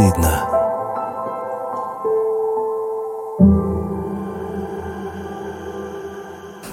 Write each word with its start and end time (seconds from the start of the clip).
стыдно. 0.00 0.46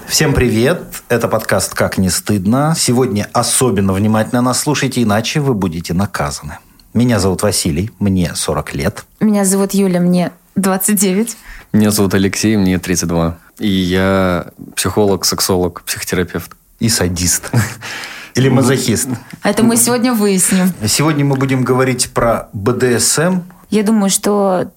Всем 0.06 0.32
привет! 0.32 0.82
Это 1.10 1.28
подкаст 1.28 1.74
«Как 1.74 1.98
не 1.98 2.08
стыдно». 2.08 2.74
Сегодня 2.76 3.28
особенно 3.34 3.92
внимательно 3.92 4.40
нас 4.40 4.60
слушайте, 4.60 5.02
иначе 5.02 5.40
вы 5.40 5.52
будете 5.52 5.92
наказаны. 5.92 6.58
Меня 6.94 7.18
зовут 7.18 7.42
Василий, 7.42 7.90
мне 7.98 8.34
40 8.34 8.74
лет. 8.74 9.04
Меня 9.20 9.44
зовут 9.44 9.74
Юля, 9.74 10.00
мне 10.00 10.32
29. 10.56 11.36
Меня 11.74 11.90
зовут 11.90 12.14
Алексей, 12.14 12.56
мне 12.56 12.78
32. 12.78 13.36
И 13.58 13.68
я 13.68 14.46
психолог, 14.74 15.26
сексолог, 15.26 15.82
психотерапевт. 15.82 16.52
И 16.80 16.88
садист. 16.88 17.50
Или 18.34 18.48
мазохист. 18.48 19.08
Это 19.42 19.62
мы 19.62 19.76
сегодня 19.76 20.12
выясним. 20.12 20.72
Сегодня 20.86 21.24
мы 21.24 21.36
будем 21.36 21.64
говорить 21.64 22.10
про 22.12 22.48
БДСМ. 22.52 23.40
Я 23.70 23.82
думаю, 23.82 24.08
что 24.08 24.70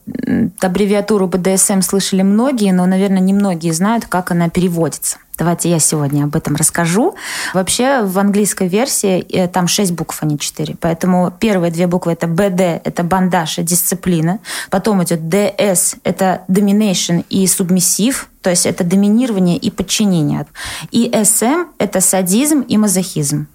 аббревиатуру 0.59 1.27
БДСМ 1.27 1.81
слышали 1.81 2.23
многие, 2.23 2.73
но, 2.73 2.85
наверное, 2.85 3.21
не 3.21 3.33
многие 3.33 3.71
знают, 3.71 4.05
как 4.05 4.31
она 4.31 4.49
переводится. 4.49 5.17
Давайте 5.41 5.71
я 5.71 5.79
сегодня 5.79 6.25
об 6.25 6.35
этом 6.35 6.55
расскажу. 6.55 7.15
Вообще 7.55 8.03
в 8.03 8.19
английской 8.19 8.67
версии 8.67 9.21
э, 9.21 9.47
там 9.47 9.67
6 9.67 9.91
букв, 9.91 10.21
а 10.21 10.27
не 10.27 10.37
4. 10.37 10.75
Поэтому 10.79 11.33
первые 11.39 11.71
две 11.71 11.87
буквы 11.87 12.11
это 12.11 12.27
BD, 12.27 12.79
это 12.83 13.01
бандаж 13.01 13.57
и 13.57 13.63
дисциплина. 13.63 14.37
Потом 14.69 15.03
идет 15.03 15.21
DS, 15.21 15.97
это 16.03 16.41
domination 16.47 17.25
и 17.31 17.45
submissive, 17.45 18.17
то 18.43 18.51
есть 18.51 18.67
это 18.67 18.83
доминирование 18.83 19.57
и 19.57 19.71
подчинение. 19.71 20.45
И 20.91 21.09
SM 21.09 21.65
это 21.79 22.01
садизм 22.01 22.61
и 22.61 22.77
мазохизм. 22.77 23.47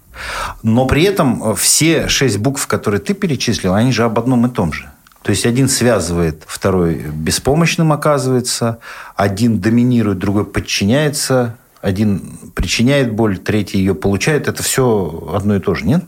Но 0.65 0.87
при 0.87 1.05
этом 1.05 1.55
все 1.55 2.09
шесть 2.09 2.39
букв, 2.39 2.67
которые 2.67 3.00
ты 3.00 3.15
перечислил, 3.15 3.75
они 3.75 3.93
же 3.93 4.03
об 4.03 4.19
одном 4.19 4.45
и 4.47 4.48
том 4.48 4.73
же. 4.73 4.91
То 5.23 5.31
есть 5.31 5.47
один 5.47 5.69
связывает, 5.69 6.43
второй 6.48 6.95
беспомощным 6.95 7.93
оказывается, 7.93 8.78
один 9.15 9.61
доминирует, 9.61 10.19
другой 10.19 10.45
подчиняется, 10.45 11.56
один 11.87 12.51
причиняет 12.55 13.12
боль, 13.12 13.39
третий 13.39 13.79
ее 13.79 13.95
получает. 13.95 14.48
Это 14.48 14.61
все 14.65 15.31
одно 15.33 15.55
и 15.55 15.61
то 15.61 15.75
же, 15.77 15.87
нет? 15.87 16.05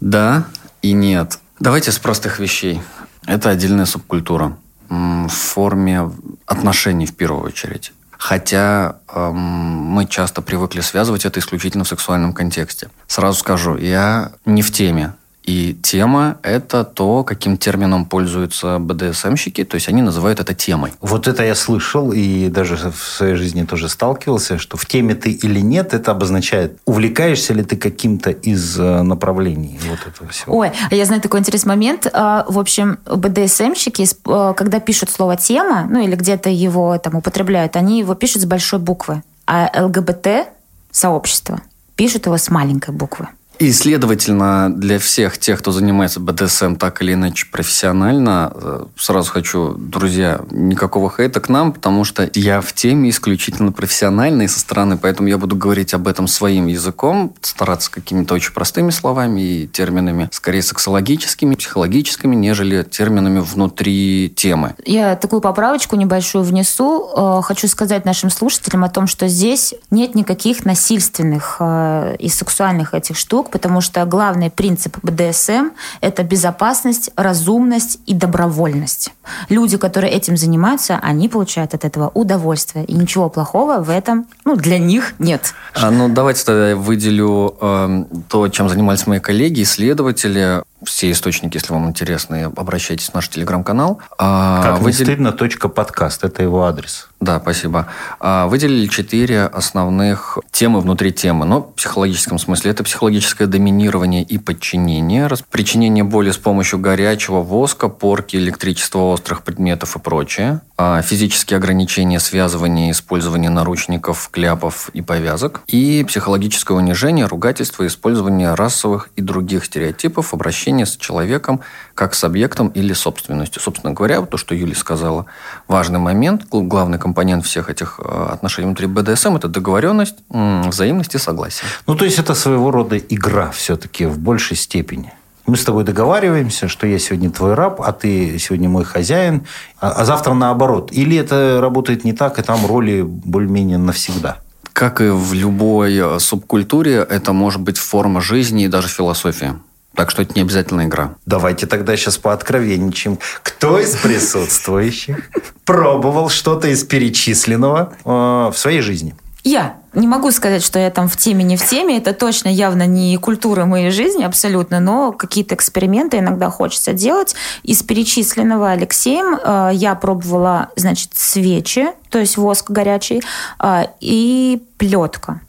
Да 0.00 0.44
и 0.82 0.90
нет. 0.90 1.38
Давайте 1.60 1.92
с 1.92 2.00
простых 2.00 2.40
вещей. 2.40 2.82
Это 3.26 3.50
отдельная 3.50 3.84
субкультура 3.84 4.56
в 4.88 5.28
форме 5.28 6.10
отношений 6.46 7.06
в 7.06 7.14
первую 7.14 7.44
очередь. 7.44 7.92
Хотя 8.10 8.96
эм, 9.14 9.36
мы 9.36 10.06
часто 10.06 10.42
привыкли 10.42 10.80
связывать 10.80 11.24
это 11.24 11.38
исключительно 11.38 11.84
в 11.84 11.88
сексуальном 11.88 12.32
контексте. 12.32 12.88
Сразу 13.06 13.38
скажу, 13.38 13.76
я 13.76 14.32
не 14.44 14.62
в 14.62 14.72
теме 14.72 15.14
и 15.50 15.74
тема– 15.74 16.38
это 16.42 16.84
то, 16.84 17.24
каким 17.24 17.58
термином 17.58 18.04
пользуются 18.04 18.78
БДСМщики, 18.78 19.64
то 19.64 19.74
есть 19.74 19.88
они 19.88 20.00
называют 20.00 20.38
это 20.38 20.54
темой. 20.54 20.92
Вот 21.00 21.26
это 21.26 21.42
я 21.42 21.56
слышал 21.56 22.12
и 22.12 22.48
даже 22.48 22.76
в 22.76 23.02
своей 23.02 23.34
жизни 23.34 23.64
тоже 23.64 23.88
сталкивался, 23.88 24.58
что 24.58 24.76
в 24.76 24.86
теме 24.86 25.16
ты 25.16 25.32
или 25.32 25.58
нет, 25.58 25.92
это 25.92 26.12
обозначает, 26.12 26.78
увлекаешься 26.84 27.52
ли 27.52 27.64
ты 27.64 27.76
каким-то 27.76 28.30
из 28.30 28.78
э, 28.78 29.02
направлений 29.02 29.80
вот 29.88 29.98
этого 30.06 30.30
всего. 30.30 30.56
Ой, 30.56 30.70
а 30.88 30.94
я 30.94 31.04
знаю 31.04 31.20
такой 31.20 31.40
интересный 31.40 31.70
момент. 31.70 32.06
А, 32.12 32.44
в 32.48 32.58
общем, 32.58 32.98
БДСМщики, 33.06 34.04
э, 34.04 34.54
когда 34.56 34.78
пишут 34.78 35.10
слово 35.10 35.36
«тема», 35.36 35.88
ну 35.90 36.00
или 36.00 36.14
где-то 36.14 36.48
его 36.48 36.96
там 36.98 37.16
употребляют, 37.16 37.74
они 37.74 37.98
его 37.98 38.14
пишут 38.14 38.42
с 38.42 38.44
большой 38.44 38.78
буквы, 38.78 39.24
а 39.48 39.68
ЛГБТ-сообщество 39.74 41.60
пишут 41.96 42.26
его 42.26 42.36
с 42.36 42.50
маленькой 42.50 42.94
буквы. 42.94 43.26
И, 43.60 43.72
следовательно, 43.72 44.72
для 44.74 44.98
всех 44.98 45.36
тех, 45.36 45.58
кто 45.58 45.70
занимается 45.70 46.18
БДСМ 46.18 46.76
так 46.76 47.02
или 47.02 47.12
иначе 47.12 47.46
профессионально, 47.52 48.50
э, 48.54 48.84
сразу 48.96 49.30
хочу, 49.30 49.74
друзья, 49.74 50.40
никакого 50.50 51.12
хейта 51.14 51.40
к 51.40 51.50
нам, 51.50 51.74
потому 51.74 52.04
что 52.04 52.30
я 52.32 52.62
в 52.62 52.72
теме 52.72 53.10
исключительно 53.10 53.70
профессиональной 53.70 54.48
со 54.48 54.60
стороны, 54.60 54.96
поэтому 54.96 55.28
я 55.28 55.36
буду 55.36 55.56
говорить 55.56 55.92
об 55.92 56.08
этом 56.08 56.26
своим 56.26 56.68
языком, 56.68 57.34
стараться 57.42 57.90
какими-то 57.90 58.32
очень 58.32 58.54
простыми 58.54 58.88
словами 58.88 59.42
и 59.42 59.66
терминами, 59.66 60.30
скорее 60.32 60.62
сексологическими, 60.62 61.54
психологическими, 61.54 62.34
нежели 62.34 62.82
терминами 62.82 63.40
внутри 63.40 64.32
темы. 64.34 64.74
Я 64.86 65.16
такую 65.16 65.42
поправочку 65.42 65.96
небольшую 65.96 66.44
внесу. 66.44 67.10
Э, 67.14 67.42
хочу 67.42 67.68
сказать 67.68 68.06
нашим 68.06 68.30
слушателям 68.30 68.84
о 68.84 68.88
том, 68.88 69.06
что 69.06 69.28
здесь 69.28 69.74
нет 69.90 70.14
никаких 70.14 70.64
насильственных 70.64 71.58
э, 71.60 72.16
и 72.18 72.30
сексуальных 72.30 72.94
этих 72.94 73.18
штук, 73.18 73.49
потому 73.50 73.80
что 73.80 74.04
главный 74.04 74.50
принцип 74.50 74.96
БДСМ– 75.02 75.70
это 76.00 76.22
безопасность, 76.22 77.10
разумность 77.16 77.98
и 78.06 78.14
добровольность. 78.14 79.12
Люди, 79.48 79.76
которые 79.76 80.12
этим 80.12 80.36
занимаются, 80.36 80.98
они 81.02 81.28
получают 81.28 81.74
от 81.74 81.84
этого 81.84 82.10
удовольствие. 82.14 82.84
И 82.84 82.94
ничего 82.94 83.28
плохого 83.28 83.82
в 83.82 83.90
этом 83.90 84.26
ну, 84.44 84.56
для 84.56 84.78
них 84.78 85.14
нет. 85.18 85.54
А, 85.74 85.90
ну, 85.90 86.08
давайте 86.08 86.44
тогда 86.44 86.70
я 86.70 86.76
выделю 86.76 87.56
э, 87.60 88.04
то, 88.28 88.48
чем 88.48 88.68
занимались 88.68 89.06
мои 89.06 89.20
коллеги, 89.20 89.62
исследователи 89.62 90.62
все 90.84 91.10
источники, 91.10 91.56
если 91.56 91.72
вам 91.72 91.88
интересно, 91.88 92.52
обращайтесь 92.56 93.10
в 93.10 93.14
наш 93.14 93.28
телеграм-канал. 93.28 94.00
А, 94.18 94.62
как 94.62 94.80
Выдел... 94.80 95.00
не 95.00 95.04
стыдно, 95.04 95.32
точка 95.32 95.68
подкаст, 95.68 96.24
это 96.24 96.42
его 96.42 96.64
адрес. 96.64 97.09
Да, 97.20 97.38
спасибо. 97.38 97.86
А, 98.18 98.46
выделили 98.46 98.86
четыре 98.86 99.42
основных 99.42 100.38
темы 100.52 100.80
внутри 100.80 101.12
темы. 101.12 101.44
Но 101.44 101.60
в 101.60 101.74
психологическом 101.74 102.38
смысле 102.38 102.70
это 102.70 102.82
психологическое 102.82 103.46
доминирование 103.46 104.22
и 104.22 104.38
подчинение, 104.38 105.28
причинение 105.50 106.02
боли 106.02 106.30
с 106.30 106.38
помощью 106.38 106.78
горячего 106.78 107.40
воска, 107.40 107.88
порки, 107.88 108.36
электричества 108.36 109.00
острых 109.00 109.42
предметов 109.42 109.96
и 109.96 109.98
прочее, 109.98 110.62
а, 110.78 111.02
физические 111.02 111.58
ограничения 111.58 112.20
связывания 112.20 112.88
и 112.88 112.92
использования 112.92 113.50
наручников, 113.50 114.30
кляпов 114.32 114.88
и 114.94 115.02
повязок, 115.02 115.60
и 115.66 116.02
психологическое 116.08 116.72
унижение, 116.72 117.26
ругательство, 117.26 117.86
использование 117.86 118.54
расовых 118.54 119.10
и 119.16 119.20
других 119.20 119.66
стереотипов, 119.66 120.32
обращение 120.32 120.86
с 120.86 120.96
человеком 120.96 121.60
как 121.92 122.14
с 122.14 122.24
объектом 122.24 122.68
или 122.68 122.94
собственностью. 122.94 123.60
Собственно 123.60 123.92
говоря, 123.92 124.22
то, 124.22 124.38
что 124.38 124.54
Юля 124.54 124.74
сказала, 124.74 125.26
важный 125.68 125.98
момент, 125.98 126.46
главный 126.50 126.98
компонент 127.10 127.44
всех 127.44 127.70
этих 127.70 127.98
э, 127.98 128.32
отношений 128.32 128.66
внутри 128.66 128.86
БДСМ– 128.86 129.36
это 129.36 129.48
договоренность, 129.48 130.16
взаимность 130.30 131.14
и 131.14 131.18
согласие. 131.18 131.68
Ну, 131.86 131.96
то 131.96 132.04
есть, 132.04 132.18
это 132.18 132.34
своего 132.34 132.70
рода 132.70 132.96
игра 132.96 133.50
все-таки 133.50 134.06
в 134.06 134.18
большей 134.18 134.56
степени. 134.56 135.12
Мы 135.46 135.56
с 135.56 135.64
тобой 135.64 135.84
договариваемся, 135.84 136.68
что 136.68 136.86
я 136.86 136.98
сегодня 136.98 137.30
твой 137.30 137.54
раб, 137.54 137.80
а 137.82 137.92
ты 137.92 138.38
сегодня 138.38 138.68
мой 138.68 138.84
хозяин, 138.84 139.42
а, 139.80 139.90
а 139.90 140.04
завтра 140.04 140.34
наоборот. 140.34 140.92
Или 140.92 141.16
это 141.16 141.58
работает 141.60 142.04
не 142.04 142.12
так, 142.12 142.38
и 142.38 142.42
там 142.42 142.66
роли 142.66 143.02
более-менее 143.02 143.78
навсегда? 143.78 144.36
Как 144.72 145.00
и 145.00 145.10
в 145.10 145.34
любой 145.34 145.96
э, 145.96 146.18
субкультуре, 146.20 147.06
это 147.10 147.32
может 147.32 147.60
быть 147.60 147.78
форма 147.78 148.20
жизни 148.20 148.64
и 148.64 148.68
даже 148.68 148.88
философия. 148.88 149.54
Так 149.94 150.10
что 150.10 150.22
это 150.22 150.34
не 150.34 150.42
обязательно 150.42 150.86
игра. 150.86 151.14
Давайте 151.26 151.66
тогда 151.66 151.96
сейчас 151.96 152.16
пооткровенничаем. 152.16 153.18
Кто 153.42 153.78
из 153.78 153.96
присутствующих 153.96 155.30
пробовал 155.64 156.28
что-то 156.28 156.68
из 156.68 156.84
перечисленного 156.84 157.92
э, 158.04 158.08
в 158.08 158.54
своей 158.54 158.80
жизни? 158.80 159.14
Я. 159.42 159.76
Не 159.92 160.06
могу 160.06 160.30
сказать, 160.30 160.62
что 160.62 160.78
я 160.78 160.90
там 160.90 161.08
в 161.08 161.16
теме, 161.16 161.42
не 161.42 161.56
в 161.56 161.66
теме. 161.66 161.98
Это 161.98 162.12
точно 162.12 162.48
явно 162.48 162.86
не 162.86 163.16
культура 163.16 163.64
моей 163.64 163.90
жизни 163.90 164.22
абсолютно, 164.22 164.78
но 164.78 165.10
какие-то 165.10 165.56
эксперименты 165.56 166.18
иногда 166.18 166.48
хочется 166.48 166.92
делать. 166.92 167.34
Из 167.64 167.82
перечисленного 167.82 168.70
Алексеем 168.70 169.38
э, 169.42 169.74
я 169.74 169.96
пробовала, 169.96 170.68
значит, 170.76 171.10
свечи, 171.14 171.88
то 172.08 172.20
есть 172.20 172.36
воск 172.36 172.70
горячий, 172.70 173.22
э, 173.58 173.86
и 174.00 174.62
плетка. 174.78 175.40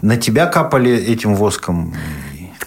На 0.00 0.16
тебя 0.16 0.46
капали 0.46 0.92
этим 0.92 1.34
воском? 1.34 1.94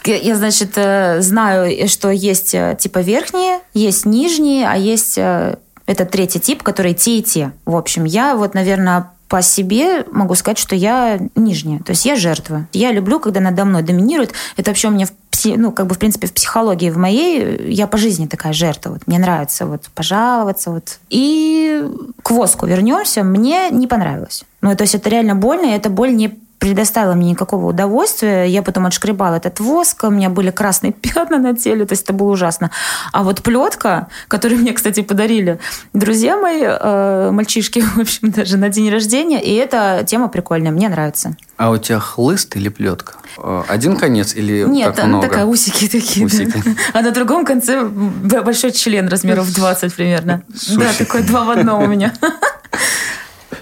Я, 0.07 0.35
значит, 0.35 0.71
э, 0.75 1.21
знаю, 1.21 1.87
что 1.87 2.09
есть 2.09 2.53
э, 2.53 2.77
типа 2.79 2.99
верхние, 2.99 3.59
есть 3.73 4.05
нижние, 4.05 4.67
а 4.67 4.75
есть 4.75 5.17
э, 5.17 5.57
это 5.85 6.05
третий 6.05 6.39
тип, 6.39 6.63
который 6.63 6.93
те 6.93 7.19
и 7.19 7.23
те. 7.23 7.51
В 7.65 7.75
общем, 7.75 8.05
я 8.05 8.35
вот, 8.35 8.53
наверное, 8.53 9.11
по 9.27 9.41
себе 9.41 10.05
могу 10.11 10.35
сказать, 10.35 10.57
что 10.57 10.75
я 10.75 11.19
нижняя. 11.35 11.79
То 11.79 11.91
есть 11.91 12.05
я 12.05 12.15
жертва. 12.15 12.67
Я 12.73 12.91
люблю, 12.91 13.19
когда 13.19 13.39
надо 13.39 13.65
мной 13.65 13.81
доминирует. 13.81 14.33
Это 14.55 14.71
вообще 14.71 14.87
у 14.87 14.91
меня 14.91 15.05
в 15.05 15.11
ну, 15.43 15.71
как 15.71 15.87
бы, 15.87 15.95
в 15.95 15.99
принципе, 15.99 16.27
в 16.27 16.33
психологии 16.33 16.89
в 16.89 16.97
моей, 16.97 17.71
я 17.71 17.87
по 17.87 17.97
жизни 17.97 18.25
такая 18.25 18.53
жертва. 18.53 18.91
Вот, 18.91 19.05
мне 19.05 19.19
нравится 19.19 19.65
вот 19.65 19.89
пожаловаться. 19.93 20.71
Вот. 20.71 20.99
И 21.09 21.85
к 22.23 22.31
воску 22.31 22.65
вернемся. 22.65 23.23
Мне 23.23 23.69
не 23.69 23.85
понравилось. 23.85 24.43
Ну, 24.65 24.75
то 24.75 24.81
есть 24.81 24.95
это 24.95 25.09
реально 25.11 25.35
больно, 25.35 25.67
и 25.67 25.77
эта 25.77 25.91
боль 25.91 26.15
не 26.15 26.39
предоставила 26.57 27.13
мне 27.13 27.29
никакого 27.29 27.67
удовольствия. 27.67 28.45
Я 28.45 28.63
потом 28.63 28.87
отшкребала 28.87 29.35
этот 29.35 29.59
воск, 29.59 30.05
у 30.05 30.09
меня 30.09 30.31
были 30.31 30.49
красные 30.49 30.91
пятна 31.03 31.37
на 31.37 31.55
теле, 31.55 31.85
то 31.85 31.93
есть 31.93 32.01
это 32.01 32.13
было 32.13 32.31
ужасно. 32.31 32.71
А 33.13 33.21
вот 33.21 33.43
плетка, 33.43 34.07
которую 34.27 34.61
мне, 34.61 34.73
кстати, 34.73 35.01
подарили 35.03 35.59
друзья 35.93 36.35
мои, 36.35 36.63
э, 36.63 37.29
мальчишки, 37.31 37.79
в 37.95 37.99
общем, 37.99 38.31
даже 38.31 38.57
на 38.57 38.69
день 38.69 38.89
рождения, 38.89 39.39
и 39.39 39.53
эта 39.53 40.03
тема 40.07 40.29
прикольная, 40.29 40.71
мне 40.71 40.89
нравится. 40.89 41.37
А 41.57 41.69
у 41.69 41.77
тебя 41.77 41.99
хлыст 41.99 42.55
или 42.55 42.69
плетка? 42.69 43.13
Э, 43.37 43.61
один 43.67 43.97
конец 43.97 44.33
или 44.33 44.63
Нет, 44.63 44.95
так 44.95 45.05
много? 45.05 45.27
такая, 45.27 45.45
усики 45.45 45.87
такие. 45.87 46.27
да. 46.27 46.35
Усики. 46.35 46.63
А 46.91 47.01
на 47.03 47.11
другом 47.11 47.45
конце 47.45 47.83
большой 47.83 48.71
член 48.71 49.09
размеров 49.09 49.53
20 49.53 49.93
примерно. 49.93 50.41
С 50.51 50.75
Да, 50.75 50.91
такой 50.97 51.21
два 51.21 51.43
в 51.43 51.51
одном 51.51 51.83
у 51.83 51.85
меня. 51.85 52.11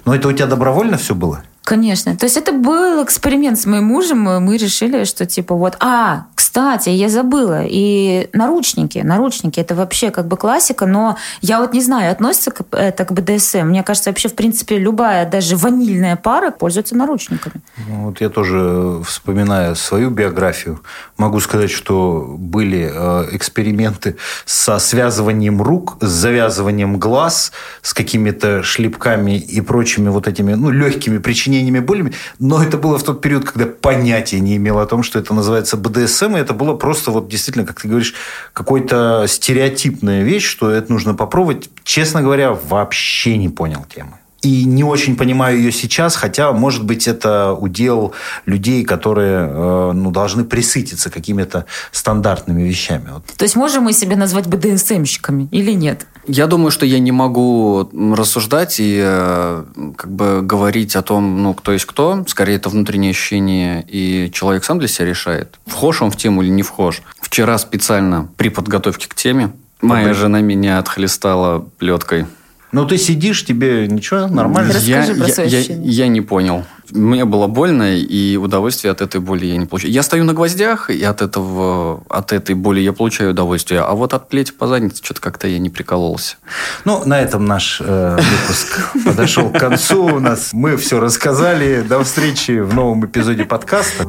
Но 0.06 0.16
это 0.16 0.28
у 0.28 0.34
тебя 0.34 0.48
добровольно 0.48 0.98
все 0.98 1.16
было? 1.16 1.44
Конечно. 1.64 2.18
То 2.18 2.26
есть 2.26 2.36
это 2.36 2.52
был 2.52 3.04
эксперимент 3.04 3.58
с 3.58 3.66
моим 3.66 3.86
мужем. 3.86 4.20
Мы 4.24 4.58
решили, 4.58 5.06
что 5.06 5.26
типа 5.26 5.56
вот... 5.56 5.78
А, 5.80 6.26
кстати, 6.36 6.90
я 6.90 7.08
забыла. 7.08 7.64
И 7.66 8.30
наручники. 8.34 9.00
Наручники. 9.00 9.62
Это 9.62 9.74
вообще 9.74 10.12
как 10.12 10.28
бы 10.28 10.36
классика. 10.36 10.86
Но 10.86 11.18
я 11.42 11.62
вот 11.62 11.74
не 11.74 11.82
знаю, 11.82 12.12
относится 12.12 12.52
к, 12.52 12.66
это 12.72 13.06
к 13.06 13.14
БДСМ. 13.14 13.60
Мне 13.60 13.82
кажется, 13.84 14.10
вообще, 14.10 14.28
в 14.28 14.36
принципе, 14.36 14.78
любая, 14.78 15.30
даже 15.30 15.56
ванильная 15.56 16.18
пара 16.18 16.52
пользуется 16.52 16.98
наручниками. 16.98 17.56
Ну, 17.88 18.08
Вот 18.08 18.20
я 18.20 18.30
тоже, 18.30 19.02
вспоминая 19.06 19.76
свою 19.76 20.10
биографию, 20.10 20.82
могу 21.18 21.40
сказать, 21.40 21.72
что 21.72 22.36
были 22.38 22.92
э, 22.94 23.30
эксперименты 23.32 24.18
со 24.46 24.80
связыванием 24.80 25.62
рук, 25.62 25.98
с 26.02 26.10
завязыванием 26.10 27.00
глаз, 27.00 27.54
с 27.82 27.94
какими-то 27.94 28.64
шлепками 28.64 29.38
и 29.38 29.62
прочими 29.62 30.10
вот 30.10 30.28
этими 30.28 30.56
ну, 30.56 30.70
легкими 30.70 31.20
причинениями 31.20 31.53
болями. 31.80 32.14
Но 32.40 32.64
это 32.64 32.78
было 32.78 32.98
в 32.98 33.04
тот 33.04 33.22
период, 33.22 33.46
когда 33.46 33.66
понятия 33.66 34.40
не 34.40 34.58
имел 34.58 34.80
о 34.80 34.86
том, 34.86 35.04
что 35.04 35.20
это 35.20 35.34
называется 35.34 35.78
БДСМ. 35.78 36.38
И 36.38 36.40
это 36.40 36.54
было 36.54 36.76
просто 36.76 37.12
вот 37.12 37.28
действительно, 37.28 37.66
как 37.66 37.82
ты 37.82 37.88
говоришь, 37.88 38.14
какой-то 38.54 39.26
стереотипная 39.28 40.24
вещь, 40.24 40.46
что 40.46 40.70
это 40.70 40.92
нужно 40.92 41.14
попробовать. 41.14 41.70
Честно 41.84 42.22
говоря, 42.22 42.54
вообще 42.54 43.38
не 43.38 43.50
понял 43.50 43.86
темы. 43.94 44.23
И 44.44 44.66
не 44.66 44.84
очень 44.84 45.16
понимаю 45.16 45.58
ее 45.58 45.72
сейчас, 45.72 46.18
хотя, 46.18 46.52
может 46.52 46.84
быть, 46.84 47.08
это 47.08 47.54
удел 47.54 48.14
людей, 48.46 48.84
которые 48.84 49.48
э, 49.50 49.92
ну, 49.94 50.12
должны 50.12 50.44
присытиться 50.44 51.10
какими-то 51.10 51.66
стандартными 51.94 52.62
вещами. 52.62 53.08
Вот. 53.14 53.26
То 53.38 53.44
есть 53.44 53.56
можем 53.56 53.86
мы 53.86 53.94
себя 53.94 54.18
назвать 54.18 54.48
БДСМщиками 54.48 55.48
или 55.50 55.72
нет? 55.72 56.06
Я 56.28 56.48
думаю, 56.48 56.72
что 56.72 56.86
я 56.86 57.00
не 57.00 57.14
могу 57.14 57.90
рассуждать 57.94 58.82
и 58.82 59.00
э, 59.02 59.64
как 59.96 60.12
бы 60.12 60.42
говорить 60.42 60.98
о 60.98 61.02
том, 61.02 61.42
ну, 61.42 61.54
кто 61.54 61.72
есть 61.72 61.86
кто. 61.86 62.26
Скорее, 62.28 62.56
это 62.56 62.68
внутреннее 62.68 63.12
ощущение, 63.12 63.86
и 63.88 64.30
человек 64.34 64.66
сам 64.66 64.78
для 64.78 64.90
себя 64.90 65.08
решает, 65.08 65.58
вхож 65.66 66.02
он 66.02 66.12
в 66.12 66.18
тему 66.18 66.42
или 66.42 66.50
не 66.50 66.64
вхож. 66.64 67.02
Вчера 67.22 67.58
специально 67.58 68.28
при 68.36 68.50
подготовке 68.50 69.08
к 69.08 69.16
теме 69.16 69.54
моя 69.82 70.14
жена 70.14 70.42
меня 70.42 70.80
отхлестала 70.80 71.66
плеткой. 71.78 72.26
Ну, 72.74 72.86
ты 72.88 72.98
сидишь, 72.98 73.46
тебе 73.46 73.88
ничего, 73.88 74.28
нормально? 74.28 74.74
Расскажи 74.74 75.12
я, 75.12 75.16
про 75.16 75.28
я- 75.28 75.34
свои 75.34 75.48
я- 75.48 75.58
ощущения. 75.60 75.88
я 75.90 76.08
не 76.08 76.22
понял. 76.22 76.66
Мне 76.90 77.24
было 77.26 77.48
больно, 77.48 77.96
и 77.96 78.36
удовольствия 78.36 78.92
от 78.92 79.02
этой 79.02 79.22
боли 79.22 79.46
я 79.46 79.58
не 79.58 79.66
получаю. 79.66 79.94
Я 79.94 80.04
стою 80.04 80.26
на 80.26 80.34
гвоздях, 80.34 80.90
и 80.90 81.02
от, 81.04 81.22
этого, 81.22 82.04
от 82.10 82.34
этой 82.34 82.56
боли 82.56 82.82
я 82.82 82.92
получаю 82.94 83.32
удовольствие. 83.32 83.80
А 83.82 83.94
вот 83.94 84.14
от 84.14 84.28
плети 84.28 84.52
по 84.52 84.68
заднице 84.68 85.04
что-то 85.04 85.22
как-то 85.22 85.48
я 85.48 85.60
не 85.60 85.70
прикололся. 85.70 86.36
Ну, 86.84 87.04
на 87.06 87.22
этом 87.22 87.46
наш 87.46 87.80
э, 87.84 88.18
выпуск 88.18 88.90
подошел 89.06 89.50
к 89.50 89.58
концу. 89.60 90.06
У 90.16 90.20
нас 90.20 90.50
мы 90.52 90.76
все 90.78 91.00
рассказали. 91.00 91.84
До 91.88 92.04
встречи 92.04 92.60
в 92.60 92.74
новом 92.74 93.06
эпизоде 93.06 93.46
подкаста. 93.46 94.04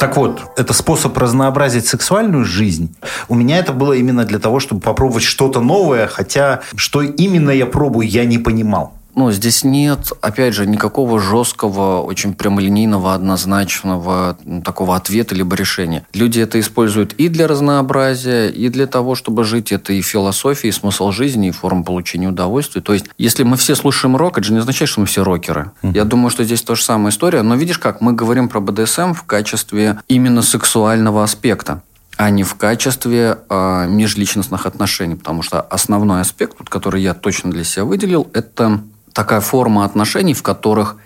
Так 0.00 0.16
вот, 0.16 0.40
это 0.56 0.72
способ 0.72 1.16
разнообразить 1.18 1.86
сексуальную 1.86 2.46
жизнь. 2.46 2.96
У 3.28 3.34
меня 3.34 3.58
это 3.58 3.74
было 3.74 3.92
именно 3.92 4.24
для 4.24 4.38
того, 4.38 4.58
чтобы 4.58 4.80
попробовать 4.80 5.22
что-то 5.22 5.60
новое, 5.60 6.06
хотя 6.06 6.60
что 6.74 7.02
именно 7.02 7.50
я 7.50 7.66
пробую, 7.66 8.08
я 8.08 8.24
не 8.24 8.38
понимал. 8.38 8.94
Ну, 9.14 9.32
здесь 9.32 9.64
нет, 9.64 10.12
опять 10.20 10.54
же, 10.54 10.66
никакого 10.66 11.20
жесткого, 11.20 12.02
очень 12.02 12.34
прямолинейного, 12.34 13.14
однозначного 13.14 14.36
такого 14.64 14.96
ответа 14.96 15.34
либо 15.34 15.56
решения. 15.56 16.06
Люди 16.14 16.40
это 16.40 16.58
используют 16.60 17.12
и 17.14 17.28
для 17.28 17.48
разнообразия, 17.48 18.48
и 18.48 18.68
для 18.68 18.86
того, 18.86 19.14
чтобы 19.14 19.44
жить. 19.44 19.72
Это 19.72 19.92
и 19.92 20.02
философия, 20.02 20.68
и 20.68 20.72
смысл 20.72 21.10
жизни, 21.10 21.48
и 21.48 21.52
форма 21.52 21.82
получения 21.82 22.28
удовольствия. 22.28 22.80
То 22.80 22.92
есть, 22.92 23.06
если 23.18 23.42
мы 23.42 23.56
все 23.56 23.74
слушаем 23.74 24.16
рок, 24.16 24.38
это 24.38 24.46
же 24.46 24.52
не 24.52 24.58
означает, 24.58 24.88
что 24.88 25.00
мы 25.00 25.06
все 25.06 25.24
рокеры. 25.24 25.70
Я 25.82 26.04
думаю, 26.04 26.30
что 26.30 26.44
здесь 26.44 26.62
то 26.62 26.74
же 26.74 26.82
самая 26.82 27.10
история. 27.12 27.42
Но 27.42 27.54
видишь 27.54 27.78
как, 27.78 28.00
мы 28.00 28.12
говорим 28.12 28.48
про 28.48 28.60
БДСМ 28.60 29.12
в 29.12 29.24
качестве 29.24 29.98
именно 30.08 30.42
сексуального 30.42 31.22
аспекта 31.22 31.82
а 32.20 32.28
не 32.28 32.42
в 32.42 32.54
качестве 32.56 33.38
э, 33.48 33.86
межличностных 33.88 34.66
отношений. 34.66 35.14
Потому 35.14 35.40
что 35.40 35.62
основной 35.62 36.20
аспект, 36.20 36.68
который 36.68 37.00
я 37.00 37.14
точно 37.14 37.50
для 37.50 37.64
себя 37.64 37.86
выделил, 37.86 38.28
это 38.34 38.82
такая 39.12 39.40
форма 39.40 39.84
отношений, 39.84 40.34
в 40.34 40.42
которых 40.42 40.96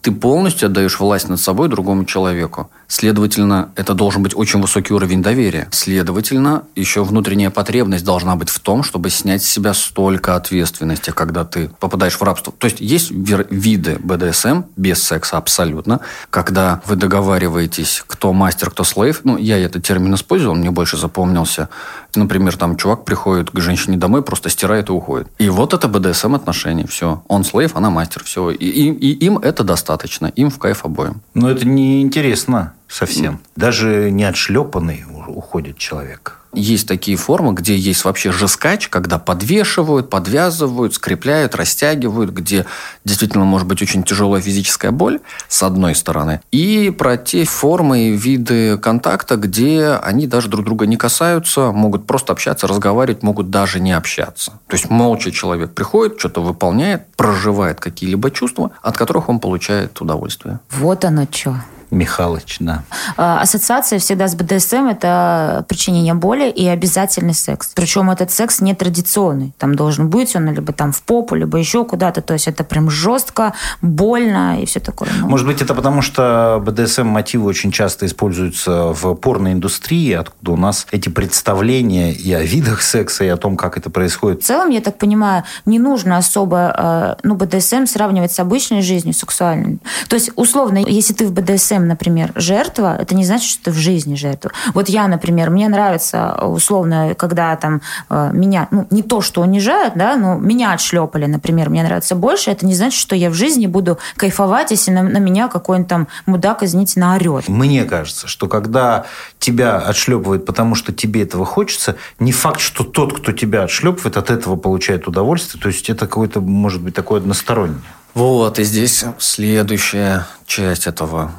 ты 0.00 0.12
полностью 0.12 0.66
отдаешь 0.66 1.00
власть 1.00 1.28
над 1.28 1.40
собой 1.40 1.68
другому 1.68 2.04
человеку. 2.04 2.70
Следовательно, 2.88 3.70
это 3.76 3.94
должен 3.94 4.22
быть 4.22 4.34
очень 4.36 4.60
высокий 4.60 4.92
уровень 4.94 5.22
доверия. 5.22 5.68
Следовательно, 5.70 6.64
еще 6.76 7.02
внутренняя 7.04 7.50
потребность 7.50 8.04
должна 8.04 8.36
быть 8.36 8.48
в 8.50 8.58
том, 8.60 8.82
чтобы 8.82 9.10
снять 9.10 9.42
с 9.42 9.48
себя 9.48 9.74
столько 9.74 10.36
ответственности, 10.36 11.10
когда 11.10 11.44
ты 11.44 11.70
попадаешь 11.80 12.14
в 12.18 12.22
рабство. 12.22 12.52
То 12.58 12.66
есть 12.66 12.80
есть 12.80 13.10
виды 13.10 13.96
БДСМ 14.00 14.62
без 14.76 15.02
секса 15.02 15.36
абсолютно, 15.38 16.00
когда 16.30 16.82
вы 16.86 16.96
договариваетесь, 16.96 18.04
кто 18.06 18.32
мастер, 18.32 18.70
кто 18.70 18.84
слейв. 18.84 19.20
Ну, 19.24 19.36
я 19.36 19.58
этот 19.58 19.82
термин 19.84 20.14
использовал, 20.14 20.54
мне 20.54 20.70
больше 20.70 20.96
запомнился. 20.96 21.68
Например, 22.14 22.56
там 22.56 22.76
чувак 22.76 23.04
приходит 23.04 23.50
к 23.50 23.60
женщине 23.60 23.96
домой, 23.96 24.22
просто 24.22 24.48
стирает 24.50 24.88
и 24.88 24.92
уходит. 24.92 25.28
И 25.38 25.48
вот 25.48 25.74
это 25.74 25.88
БДСМ 25.88 26.34
отношения. 26.34 26.86
Все. 26.86 27.22
Он 27.28 27.44
слейв, 27.44 27.76
она 27.76 27.90
мастер. 27.90 28.22
Все. 28.24 28.50
И, 28.50 28.66
и- 28.66 28.92
и 28.92 29.24
им 29.26 29.38
это 29.38 29.64
достаточно. 29.64 30.26
Им 30.26 30.50
в 30.50 30.58
кайф 30.58 30.84
обоим. 30.84 31.22
Но 31.34 31.50
это 31.50 31.66
неинтересно 31.66 32.72
совсем. 32.94 33.40
Даже 33.56 34.10
не 34.10 34.24
отшлепанный 34.24 35.04
уходит 35.26 35.78
человек. 35.78 36.38
Есть 36.56 36.86
такие 36.86 37.16
формы, 37.16 37.52
где 37.52 37.76
есть 37.76 38.04
вообще 38.04 38.30
жескач, 38.30 38.88
когда 38.88 39.18
подвешивают, 39.18 40.08
подвязывают, 40.08 40.94
скрепляют, 40.94 41.56
растягивают, 41.56 42.30
где 42.30 42.64
действительно 43.04 43.44
может 43.44 43.66
быть 43.66 43.82
очень 43.82 44.04
тяжелая 44.04 44.40
физическая 44.40 44.92
боль, 44.92 45.18
с 45.48 45.64
одной 45.64 45.96
стороны. 45.96 46.40
И 46.52 46.94
про 46.96 47.16
те 47.16 47.44
формы 47.44 48.10
и 48.10 48.16
виды 48.16 48.78
контакта, 48.78 49.36
где 49.36 49.98
они 50.00 50.28
даже 50.28 50.48
друг 50.48 50.64
друга 50.64 50.86
не 50.86 50.96
касаются, 50.96 51.72
могут 51.72 52.06
просто 52.06 52.32
общаться, 52.32 52.68
разговаривать, 52.68 53.24
могут 53.24 53.50
даже 53.50 53.80
не 53.80 53.92
общаться. 53.92 54.52
То 54.68 54.76
есть 54.76 54.88
молча 54.88 55.32
человек 55.32 55.74
приходит, 55.74 56.20
что-то 56.20 56.40
выполняет, 56.40 57.08
проживает 57.16 57.80
какие-либо 57.80 58.30
чувства, 58.30 58.70
от 58.80 58.96
которых 58.96 59.28
он 59.28 59.40
получает 59.40 60.00
удовольствие. 60.00 60.60
Вот 60.70 61.04
оно 61.04 61.26
что. 61.28 61.56
Михалыч, 61.90 62.56
да. 62.60 62.84
А, 63.16 63.40
Ассоциация 63.40 63.98
всегда 63.98 64.28
с 64.28 64.34
БДСМ– 64.34 64.86
это 64.90 65.64
причинение 65.68 66.14
боли 66.14 66.50
и 66.50 66.66
обязательный 66.66 67.34
секс. 67.34 67.72
Причем 67.74 68.10
этот 68.10 68.30
секс 68.30 68.60
не 68.60 68.74
традиционный. 68.74 69.52
Там 69.58 69.74
должен 69.74 70.08
быть 70.08 70.34
он 70.36 70.52
либо 70.52 70.72
там 70.72 70.92
в 70.92 71.02
попу, 71.02 71.34
либо 71.34 71.58
еще 71.58 71.84
куда-то. 71.84 72.22
То 72.22 72.34
есть 72.34 72.48
это 72.48 72.64
прям 72.64 72.90
жестко, 72.90 73.54
больно 73.82 74.60
и 74.60 74.66
все 74.66 74.80
такое. 74.80 75.08
Ну, 75.20 75.28
Может 75.28 75.46
быть, 75.46 75.62
это 75.62 75.74
потому, 75.74 76.02
что 76.02 76.62
БДСМ-мотивы 76.64 77.46
очень 77.46 77.72
часто 77.72 78.06
используются 78.06 78.92
в 78.92 79.14
порноиндустрии, 79.14 80.12
откуда 80.12 80.52
у 80.52 80.56
нас 80.56 80.86
эти 80.90 81.08
представления 81.08 82.12
и 82.12 82.32
о 82.32 82.42
видах 82.42 82.82
секса, 82.82 83.24
и 83.24 83.28
о 83.28 83.36
том, 83.36 83.56
как 83.56 83.76
это 83.76 83.90
происходит. 83.90 84.42
В 84.42 84.46
целом, 84.46 84.70
я 84.70 84.80
так 84.80 84.98
понимаю, 84.98 85.44
не 85.66 85.78
нужно 85.78 86.16
особо 86.16 86.74
э, 86.76 87.14
ну, 87.22 87.34
БДСМ 87.34 87.86
сравнивать 87.86 88.32
с 88.32 88.40
обычной 88.40 88.82
жизнью 88.82 89.14
сексуальной. 89.14 89.78
То 90.08 90.16
есть, 90.16 90.30
условно, 90.36 90.78
если 90.78 91.14
ты 91.14 91.26
в 91.26 91.32
БДСМ, 91.32 91.83
например, 91.84 92.32
жертва, 92.34 92.96
это 93.00 93.14
не 93.14 93.24
значит, 93.24 93.50
что 93.50 93.64
ты 93.64 93.70
в 93.70 93.76
жизни 93.76 94.14
жертва. 94.14 94.52
Вот 94.72 94.88
я, 94.88 95.06
например, 95.08 95.50
мне 95.50 95.68
нравится, 95.68 96.38
условно, 96.42 97.14
когда 97.16 97.54
там 97.56 97.80
э, 98.10 98.30
меня, 98.32 98.68
ну, 98.70 98.86
не 98.90 99.02
то, 99.02 99.20
что 99.20 99.42
унижают, 99.42 99.94
да, 99.94 100.16
но 100.16 100.36
меня 100.36 100.72
отшлепали, 100.72 101.26
например, 101.26 101.70
мне 101.70 101.82
нравится 101.82 102.14
больше, 102.14 102.50
это 102.50 102.66
не 102.66 102.74
значит, 102.74 102.98
что 102.98 103.16
я 103.16 103.30
в 103.30 103.34
жизни 103.34 103.66
буду 103.66 103.98
кайфовать, 104.16 104.70
если 104.70 104.90
на, 104.90 105.02
на 105.02 105.18
меня 105.18 105.48
какой-нибудь 105.48 105.88
там 105.88 106.08
мудак, 106.26 106.62
извините, 106.62 107.00
наорет. 107.00 107.48
Мне 107.48 107.84
кажется, 107.84 108.28
что 108.28 108.48
когда 108.48 109.04
тебя 109.38 109.78
отшлепывают, 109.78 110.46
потому 110.46 110.74
что 110.74 110.92
тебе 110.92 111.22
этого 111.22 111.44
хочется, 111.44 111.96
не 112.18 112.32
факт, 112.32 112.60
что 112.60 112.84
тот, 112.84 113.18
кто 113.18 113.32
тебя 113.32 113.62
отшлепывает, 113.64 114.16
от 114.16 114.30
этого 114.30 114.56
получает 114.56 115.06
удовольствие. 115.06 115.62
То 115.62 115.68
есть 115.68 115.90
это 115.90 116.06
какое-то, 116.06 116.40
может 116.40 116.82
быть, 116.82 116.94
такое 116.94 117.20
одностороннее. 117.20 117.80
Вот, 118.14 118.58
и 118.58 118.64
здесь 118.64 119.04
следующая 119.18 120.26
часть 120.46 120.86
этого 120.86 121.32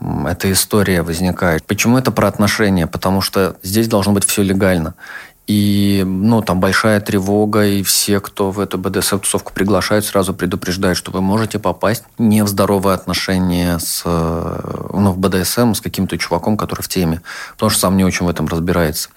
эта 0.00 0.50
история 0.52 1.02
возникает. 1.02 1.64
Почему 1.64 1.98
это 1.98 2.10
про 2.10 2.28
отношения? 2.28 2.86
Потому 2.86 3.20
что 3.20 3.56
здесь 3.62 3.88
должно 3.88 4.12
быть 4.12 4.24
все 4.24 4.42
легально. 4.42 4.94
И, 5.46 6.02
ну, 6.04 6.42
там 6.42 6.58
большая 6.58 7.00
тревога, 7.00 7.66
и 7.66 7.84
все, 7.84 8.18
кто 8.18 8.50
в 8.50 8.58
эту 8.58 8.78
БДСМ-тусовку 8.78 9.52
приглашают, 9.52 10.04
сразу 10.04 10.34
предупреждают, 10.34 10.98
что 10.98 11.12
вы 11.12 11.20
можете 11.20 11.60
попасть 11.60 12.02
не 12.18 12.42
в 12.42 12.48
здоровые 12.48 12.94
отношения 12.94 13.78
с, 13.78 14.02
э, 14.04 14.88
ну, 14.92 15.12
в 15.12 15.18
БДСМ 15.18 15.74
с 15.74 15.80
каким-то 15.80 16.18
чуваком, 16.18 16.56
который 16.56 16.82
в 16.82 16.88
теме, 16.88 17.22
потому 17.52 17.70
что 17.70 17.80
сам 17.80 17.96
не 17.96 18.04
очень 18.04 18.26
в 18.26 18.28
этом 18.28 18.48
разбирается. 18.48 19.10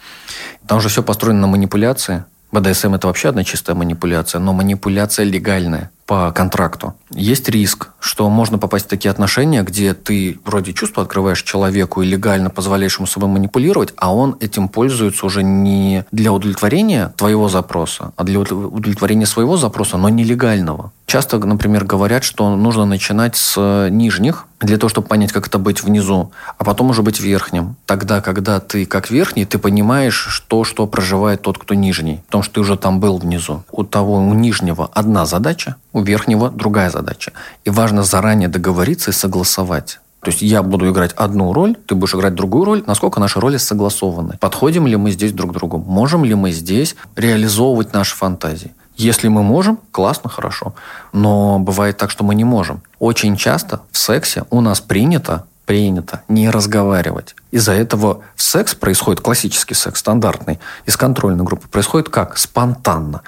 Там 0.68 0.80
же 0.82 0.90
все 0.90 1.02
построено 1.02 1.42
на 1.42 1.48
манипуляции. 1.48 2.26
БДСМ– 2.52 2.94
это 2.96 3.08
вообще 3.08 3.30
одна 3.30 3.44
чистая 3.44 3.76
манипуляция, 3.76 4.40
но 4.40 4.54
манипуляция 4.54 5.26
легальная 5.26 5.90
по 6.10 6.32
контракту. 6.32 6.96
Есть 7.12 7.50
риск, 7.50 7.89
что 8.00 8.28
можно 8.32 8.58
попасть 8.58 8.88
в 8.88 8.89
такие 8.89 9.12
отношения, 9.12 9.62
где 9.62 9.94
ты 9.94 10.39
вроде 10.44 10.74
чувства 10.74 11.04
открываешь 11.04 11.44
человеку 11.44 12.01
и 12.01 12.08
легально 12.08 12.50
позволяешь 12.50 12.98
ему 12.98 13.06
собой 13.06 13.30
манипулировать, 13.30 13.94
а 13.96 14.12
он 14.12 14.36
этим 14.39 14.70
пользуется 14.70 15.28
уже 15.28 15.44
не 15.44 16.06
для 16.12 16.34
удовлетворения 16.34 17.13
твоего 17.16 17.48
запроса, 17.48 18.12
а 18.16 18.24
для 18.24 18.39
удовлетворения 18.39 19.28
своего 19.28 19.56
запроса, 19.56 19.98
но 19.98 20.10
нелегального. 20.10 20.92
Часто, 21.06 21.38
например, 21.38 21.86
говорят, 21.86 22.24
что 22.24 22.56
нужно 22.56 22.86
начинать 22.86 23.36
с 23.36 23.88
нижних, 23.92 24.48
для 24.60 24.78
того, 24.78 24.89
чтобы 24.89 25.08
понять, 25.08 25.32
как 25.32 25.48
это 25.48 25.58
быть 25.58 25.84
внизу, 25.84 26.32
а 26.58 26.63
потом 26.63 26.89
уже 26.89 27.01
быть 27.01 27.20
верхним. 27.20 27.75
Тогда, 27.86 28.22
когда 28.22 28.60
ты 28.60 28.86
как 28.86 29.10
верхний, 29.10 29.46
ты 29.46 29.58
понимаешь, 29.58 30.28
что, 30.30 30.63
что 30.63 30.86
проживает 30.86 31.42
тот, 31.42 31.58
кто 31.58 31.74
нижний. 31.74 32.22
Потому 32.28 32.44
что 32.44 32.56
ты 32.56 32.60
уже 32.60 32.78
там 32.78 33.00
был 33.00 33.18
внизу. 33.18 33.63
У 33.72 33.84
того, 33.84 34.16
у 34.16 34.34
нижнего 34.34 34.89
одна 34.94 35.25
задача, 35.25 35.78
верхнего 36.03 36.50
другая 36.50 36.89
задача. 36.89 37.34
И 37.65 37.70
важно 37.70 38.03
заранее 38.03 38.50
договориться 38.50 39.12
и 39.12 39.13
согласовать. 39.13 40.00
То 40.22 40.32
есть 40.32 40.41
я 40.41 40.63
буду 40.63 40.89
играть 40.89 41.13
одну 41.13 41.53
роль, 41.53 41.75
ты 41.86 41.96
будешь 41.96 42.13
играть 42.13 42.36
другую 42.36 42.65
роль, 42.65 42.84
насколько 42.86 43.20
наши 43.20 43.39
роли 43.39 43.58
согласованы. 43.58 44.38
Подходим 44.39 44.86
ли 44.86 44.98
мы 44.98 45.12
здесь 45.12 45.32
друг 45.32 45.51
к 45.51 45.53
другу? 45.53 45.77
Можем 45.77 46.25
ли 46.25 46.36
мы 46.36 46.51
здесь 46.51 46.96
реализовывать 47.15 47.94
наши 47.94 48.15
фантазии? 48.15 48.74
Если 48.98 49.29
мы 49.29 49.44
можем, 49.44 49.79
классно, 49.91 50.29
хорошо. 50.29 50.74
Но 51.13 51.58
бывает 51.60 51.96
так, 51.98 52.12
что 52.12 52.25
мы 52.25 52.36
не 52.36 52.44
можем. 52.44 52.82
Очень 53.00 53.38
часто 53.38 53.79
в 53.91 53.98
сексе 53.98 54.44
у 54.50 54.60
нас 54.60 54.82
принято 54.82 55.46
принято 55.70 56.24
не 56.27 56.50
разговаривать. 56.50 57.36
Из-за 57.51 57.74
этого 57.74 58.22
в 58.36 58.41
секс 58.41 58.74
происходит, 58.74 59.22
классический 59.22 59.75
секс, 59.75 60.00
стандартный, 60.00 60.60
из 60.88 60.98
контрольной 60.98 61.46
группы, 61.46 61.68
происходит 61.68 62.10
как? 62.10 62.39
Спонтанно. 62.39 63.22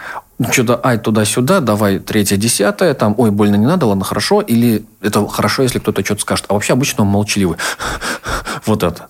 Что-то, 0.50 0.80
ай, 0.84 0.98
туда-сюда, 0.98 1.60
давай 1.60 2.00
третье, 2.00 2.38
десятое, 2.38 2.94
там, 2.94 3.14
ой, 3.18 3.32
больно 3.32 3.56
не 3.56 3.66
надо, 3.66 3.86
ладно, 3.86 4.04
хорошо. 4.04 4.42
Или 4.42 4.86
это 5.02 5.28
хорошо, 5.28 5.64
если 5.64 5.80
кто-то 5.80 6.04
что-то 6.04 6.22
скажет. 6.22 6.46
А 6.48 6.54
вообще 6.54 6.74
обычно 6.74 7.04
он 7.04 7.10
молчаливый. 7.10 7.58
вот 8.66 8.84
это. 8.84 9.08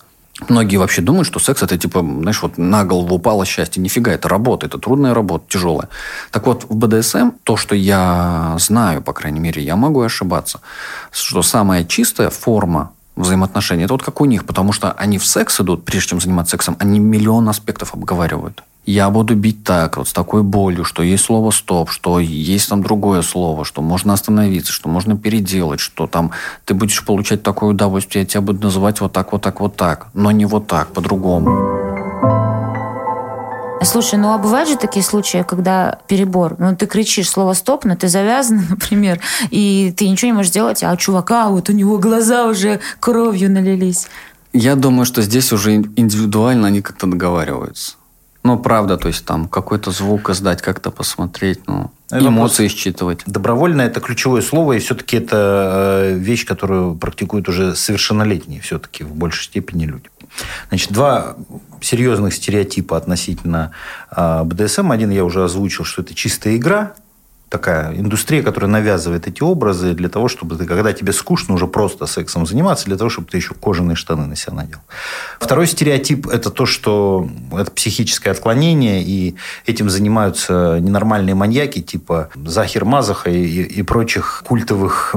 Многие 0.50 0.78
вообще 0.78 1.02
думают, 1.02 1.28
что 1.28 1.40
секс 1.40 1.62
это 1.62 1.78
типа, 1.78 2.00
знаешь, 2.00 2.42
вот 2.42 2.58
на 2.58 2.84
голову 2.84 3.16
упало 3.16 3.46
счастье. 3.46 3.82
Нифига, 3.82 4.12
это 4.12 4.28
работа, 4.28 4.66
это 4.66 4.80
трудная 4.80 5.14
работа, 5.14 5.46
тяжелая. 5.48 5.90
Так 6.32 6.48
вот, 6.48 6.66
в 6.68 6.76
БДСМ, 6.76 7.32
то, 7.44 7.58
что 7.58 7.76
я 7.76 8.56
знаю, 8.60 9.02
по 9.02 9.14
крайней 9.14 9.40
мере, 9.40 9.62
я 9.62 9.76
могу 9.76 10.02
ошибаться, 10.02 10.60
что 11.12 11.44
самая 11.44 11.86
чистая 11.86 12.32
форма 12.32 12.92
взаимоотношений, 13.16 13.84
это 13.84 13.94
вот 13.94 14.04
как 14.04 14.20
у 14.20 14.26
них, 14.26 14.46
потому 14.46 14.72
что 14.72 14.94
они 14.94 15.20
в 15.20 15.26
секс 15.26 15.60
идут, 15.62 15.86
прежде 15.86 16.10
чем 16.10 16.22
заниматься 16.22 16.52
сексом, 16.52 16.76
они 16.80 17.00
миллион 17.00 17.48
аспектов 17.48 17.94
обговаривают 17.94 18.64
я 18.86 19.10
буду 19.10 19.36
бить 19.36 19.64
так, 19.64 19.98
вот 19.98 20.08
с 20.08 20.14
такой 20.14 20.44
болью, 20.44 20.84
что 20.84 21.04
есть 21.04 21.26
слово 21.26 21.52
«стоп», 21.52 21.92
что 21.92 22.20
есть 22.20 22.70
там 22.70 22.82
другое 22.82 23.22
слово, 23.22 23.64
что 23.64 23.82
можно 23.82 24.14
остановиться, 24.14 24.72
что 24.72 24.90
можно 24.90 25.16
переделать, 25.16 25.80
что 25.80 26.08
там 26.08 26.32
ты 26.66 26.74
будешь 26.74 27.06
получать 27.06 27.44
такое 27.44 27.72
удовольствие, 27.72 28.24
я 28.24 28.28
тебя 28.28 28.42
буду 28.42 28.64
называть 28.64 29.00
вот 29.02 29.14
так, 29.14 29.32
вот 29.32 29.42
так, 29.42 29.60
вот 29.60 29.76
так, 29.76 30.08
но 30.14 30.32
не 30.32 30.46
вот 30.46 30.68
так, 30.68 30.94
по-другому. 30.94 31.92
Слушай, 33.84 34.20
ну 34.20 34.32
а 34.32 34.38
бывают 34.38 34.70
же 34.70 34.78
такие 34.78 35.04
случаи, 35.04 35.44
когда 35.48 36.00
перебор, 36.08 36.56
ну 36.60 36.76
ты 36.76 36.86
кричишь 36.86 37.30
слово 37.30 37.54
«стоп», 37.54 37.86
но 37.86 37.96
ты 37.96 38.08
завязан, 38.08 38.66
например, 38.70 39.20
и 39.52 39.94
ты 39.96 40.08
ничего 40.08 40.28
не 40.28 40.34
можешь 40.34 40.52
делать, 40.52 40.84
а 40.84 40.92
у 40.92 40.98
чувака 40.98 41.50
вот 41.50 41.70
у 41.70 41.74
него 41.74 41.98
глаза 41.98 42.46
уже 42.46 42.80
кровью 43.00 43.52
налились. 43.52 44.08
Я 44.54 44.76
думаю, 44.76 45.06
что 45.06 45.22
здесь 45.22 45.52
уже 45.54 45.76
индивидуально 45.76 46.68
они 46.68 46.82
как-то 46.82 47.08
договариваются. 47.08 47.94
Ну, 48.44 48.58
правда, 48.58 48.98
то 48.98 49.08
есть 49.08 49.24
там 49.26 49.48
какой-то 49.48 49.92
звук 49.92 50.30
издать, 50.32 50.62
как-то 50.62 50.90
посмотреть, 50.90 51.60
ну, 51.68 51.92
это 52.10 52.28
эмоции 52.28 52.68
считывать. 52.68 53.22
Добровольно– 53.26 53.82
это 53.84 54.00
ключевое 54.02 54.42
слово, 54.42 54.74
и 54.74 54.80
все-таки 54.80 55.18
это 55.18 56.10
э, 56.10 56.14
вещь, 56.16 56.46
которую 56.46 56.96
практикуют 56.96 57.48
уже 57.48 57.76
совершеннолетние 57.76 58.60
все-таки 58.62 59.04
в 59.04 59.14
большей 59.14 59.46
степени 59.46 59.86
люди. 59.86 60.10
Значит, 60.70 60.92
два 60.92 61.36
серьезных 61.82 62.34
стереотипа 62.34 62.98
относительно 62.98 63.72
э, 64.16 64.44
БДСМ. 64.44 64.92
Один 64.92 65.12
я 65.12 65.24
уже 65.24 65.44
озвучил, 65.44 65.86
что 65.86 66.02
это 66.02 66.16
чистая 66.16 66.58
игра, 66.58 66.94
такая 67.52 67.94
индустрия, 67.98 68.42
которая 68.44 68.72
навязывает 68.72 69.28
эти 69.28 69.44
образы 69.44 69.94
для 69.94 70.08
того, 70.08 70.30
чтобы 70.30 70.56
ты, 70.56 70.66
когда 70.66 70.94
тебе 70.94 71.12
скучно 71.12 71.54
уже 71.54 71.68
просто 71.68 72.06
сексом 72.06 72.46
заниматься, 72.46 72.86
для 72.86 72.96
того, 72.96 73.10
чтобы 73.10 73.28
ты 73.28 73.38
еще 73.38 73.54
кожаные 73.54 73.96
штаны 73.96 74.26
на 74.26 74.38
себя 74.38 74.54
надел. 74.54 74.80
Второй 75.38 75.68
стереотип– 75.68 76.28
это 76.32 76.50
то, 76.50 76.66
что 76.66 77.30
это 77.52 77.70
психическое 77.70 78.32
отклонение, 78.32 79.04
и 79.04 79.36
этим 79.66 79.90
занимаются 79.90 80.80
ненормальные 80.80 81.36
маньяки, 81.36 81.82
типа 81.82 82.30
Захир 82.36 82.86
Мазаха 82.86 83.30
и, 83.30 83.64
и 83.64 83.84
прочих 83.84 84.44
культовых 84.48 85.14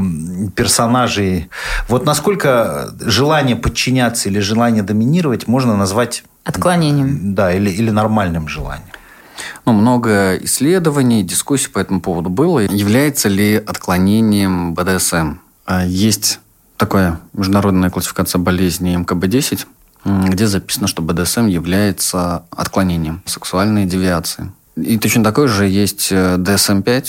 персонажей. 0.56 1.48
Вот 1.88 2.04
насколько 2.04 2.92
желание 3.00 3.54
подчиняться 3.54 4.28
или 4.28 4.40
желание 4.40 4.82
доминировать 4.82 5.46
можно 5.46 5.76
назвать 5.76 6.24
Отклонением. 6.44 7.34
Да, 7.34 7.54
или, 7.54 7.70
или 7.70 7.90
нормальным 7.90 8.48
желанием. 8.48 8.88
Ну, 9.66 9.72
много 9.72 10.36
исследований, 10.36 11.22
дискуссий 11.22 11.68
по 11.68 11.78
этому 11.78 12.00
поводу 12.00 12.28
было. 12.28 12.60
Является 12.60 13.28
ли 13.28 13.56
отклонением 13.56 14.74
БДСМ? 14.74 15.38
А, 15.64 15.86
есть 15.86 16.40
такая 16.76 17.20
международная 17.32 17.90
классификация 17.90 18.38
болезней 18.38 18.96
МКБ-10, 18.96 19.66
где 20.04 20.46
записано, 20.46 20.86
что 20.86 21.02
БДСМ 21.02 21.46
является 21.46 22.44
отклонением 22.50 23.22
сексуальной 23.24 23.86
девиации. 23.86 24.52
И 24.76 24.98
точно 24.98 25.24
такой 25.24 25.48
же 25.48 25.66
есть 25.66 26.12
DSM-5, 26.12 26.86
э, 26.86 27.04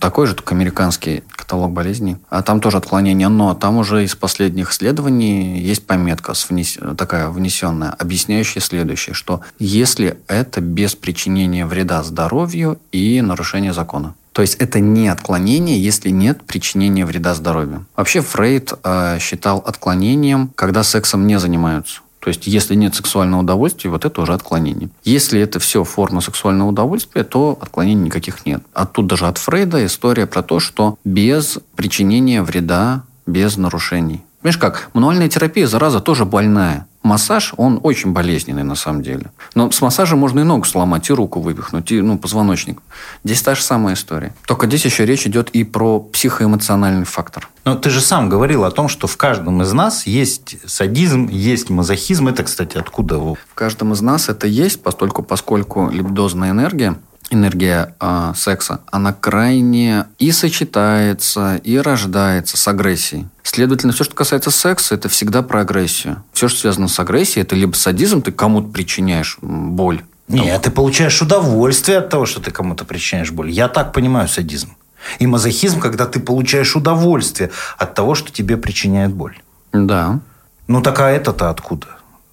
такой 0.00 0.26
же, 0.26 0.34
только 0.34 0.54
американский 0.54 1.22
каталог 1.30 1.72
болезней. 1.72 2.16
А 2.30 2.42
там 2.42 2.60
тоже 2.60 2.78
отклонение, 2.78 3.28
но 3.28 3.54
там 3.54 3.76
уже 3.78 4.04
из 4.04 4.14
последних 4.14 4.70
исследований 4.70 5.60
есть 5.60 5.86
пометка 5.86 6.34
внес... 6.48 6.78
такая 6.96 7.28
внесенная, 7.28 7.90
объясняющая 7.90 8.62
следующее, 8.62 9.14
что 9.14 9.40
если 9.58 10.18
это 10.28 10.60
без 10.60 10.94
причинения 10.94 11.66
вреда 11.66 12.02
здоровью 12.02 12.78
и 12.92 13.20
нарушения 13.20 13.72
закона. 13.72 14.14
То 14.32 14.42
есть 14.42 14.54
это 14.56 14.78
не 14.78 15.08
отклонение, 15.08 15.82
если 15.82 16.10
нет 16.10 16.42
причинения 16.44 17.04
вреда 17.04 17.34
здоровью. 17.34 17.86
Вообще 17.96 18.20
Фрейд 18.20 18.72
э, 18.84 19.18
считал 19.18 19.58
отклонением, 19.58 20.52
когда 20.54 20.84
сексом 20.84 21.26
не 21.26 21.40
занимаются. 21.40 22.02
То 22.28 22.30
есть, 22.30 22.46
если 22.46 22.74
нет 22.74 22.94
сексуального 22.94 23.40
удовольствия, 23.40 23.88
вот 23.88 24.04
это 24.04 24.20
уже 24.20 24.34
отклонение. 24.34 24.90
Если 25.02 25.40
это 25.40 25.58
все 25.60 25.82
форма 25.82 26.20
сексуального 26.20 26.68
удовольствия, 26.68 27.24
то 27.24 27.56
отклонений 27.58 28.04
никаких 28.04 28.44
нет. 28.44 28.62
А 28.74 28.84
тут 28.84 29.06
даже 29.06 29.26
от 29.26 29.38
Фрейда 29.38 29.86
история 29.86 30.26
про 30.26 30.42
то, 30.42 30.60
что 30.60 30.98
без 31.06 31.58
причинения 31.74 32.42
вреда, 32.42 33.04
без 33.24 33.56
нарушений. 33.56 34.22
Понимаешь 34.42 34.58
как? 34.58 34.90
Мануальная 34.92 35.30
терапия, 35.30 35.66
зараза, 35.66 36.00
тоже 36.00 36.26
больная. 36.26 36.86
Массаж, 37.08 37.54
он 37.56 37.80
очень 37.82 38.12
болезненный 38.12 38.64
на 38.64 38.74
самом 38.74 39.02
деле. 39.02 39.30
Но 39.54 39.70
с 39.70 39.80
массажем 39.80 40.18
можно 40.18 40.40
и 40.40 40.42
ногу 40.42 40.64
сломать, 40.64 41.08
и 41.08 41.12
руку 41.14 41.40
вывихнуть, 41.40 41.90
и 41.90 42.02
ну, 42.02 42.18
позвоночник. 42.18 42.82
Здесь 43.24 43.40
та 43.40 43.54
же 43.54 43.62
самая 43.62 43.94
история. 43.94 44.34
Только 44.46 44.66
здесь 44.66 44.84
еще 44.84 45.06
речь 45.06 45.26
идет 45.26 45.48
и 45.50 45.64
про 45.64 46.00
психоэмоциональный 46.00 47.06
фактор. 47.06 47.48
Но 47.64 47.76
ты 47.76 47.88
же 47.88 48.02
сам 48.02 48.28
говорил 48.28 48.64
о 48.64 48.70
том, 48.70 48.88
что 48.88 49.06
в 49.06 49.16
каждом 49.16 49.62
из 49.62 49.72
нас 49.72 50.06
есть 50.06 50.56
садизм, 50.66 51.28
есть 51.28 51.70
мазохизм. 51.70 52.28
Это, 52.28 52.44
кстати, 52.44 52.76
откуда? 52.76 53.18
В 53.18 53.36
каждом 53.54 53.94
из 53.94 54.02
нас 54.02 54.28
это 54.28 54.46
есть, 54.46 54.82
поскольку, 54.82 55.22
поскольку 55.22 55.88
либидозная 55.88 56.50
энергия 56.50 56.98
энергия 57.30 57.94
э, 58.00 58.32
секса, 58.36 58.80
она 58.90 59.12
крайне 59.12 60.06
и 60.18 60.30
сочетается, 60.32 61.56
и 61.56 61.76
рождается 61.78 62.56
с 62.56 62.68
агрессией. 62.68 63.26
Следовательно, 63.42 63.92
все, 63.92 64.04
что 64.04 64.14
касается 64.14 64.50
секса, 64.50 64.94
это 64.94 65.08
всегда 65.08 65.42
про 65.42 65.60
агрессию. 65.60 66.22
Все, 66.32 66.48
что 66.48 66.60
связано 66.60 66.88
с 66.88 66.98
агрессией, 67.00 67.42
это 67.42 67.56
либо 67.56 67.74
садизм, 67.74 68.22
ты 68.22 68.32
кому-то 68.32 68.68
причиняешь 68.68 69.38
боль. 69.40 70.02
Нет, 70.28 70.62
ты 70.62 70.70
получаешь 70.70 71.22
удовольствие 71.22 71.98
от 71.98 72.10
того, 72.10 72.26
что 72.26 72.40
ты 72.40 72.50
кому-то 72.50 72.84
причиняешь 72.84 73.30
боль. 73.30 73.50
Я 73.50 73.68
так 73.68 73.92
понимаю 73.92 74.28
садизм. 74.28 74.76
И 75.18 75.26
мазохизм, 75.26 75.80
когда 75.80 76.06
ты 76.06 76.20
получаешь 76.20 76.76
удовольствие 76.76 77.50
от 77.78 77.94
того, 77.94 78.14
что 78.14 78.30
тебе 78.30 78.56
причиняет 78.56 79.12
боль. 79.12 79.38
Да. 79.72 80.20
Ну, 80.66 80.82
такая 80.82 81.16
это-то 81.16 81.48
откуда? 81.50 81.86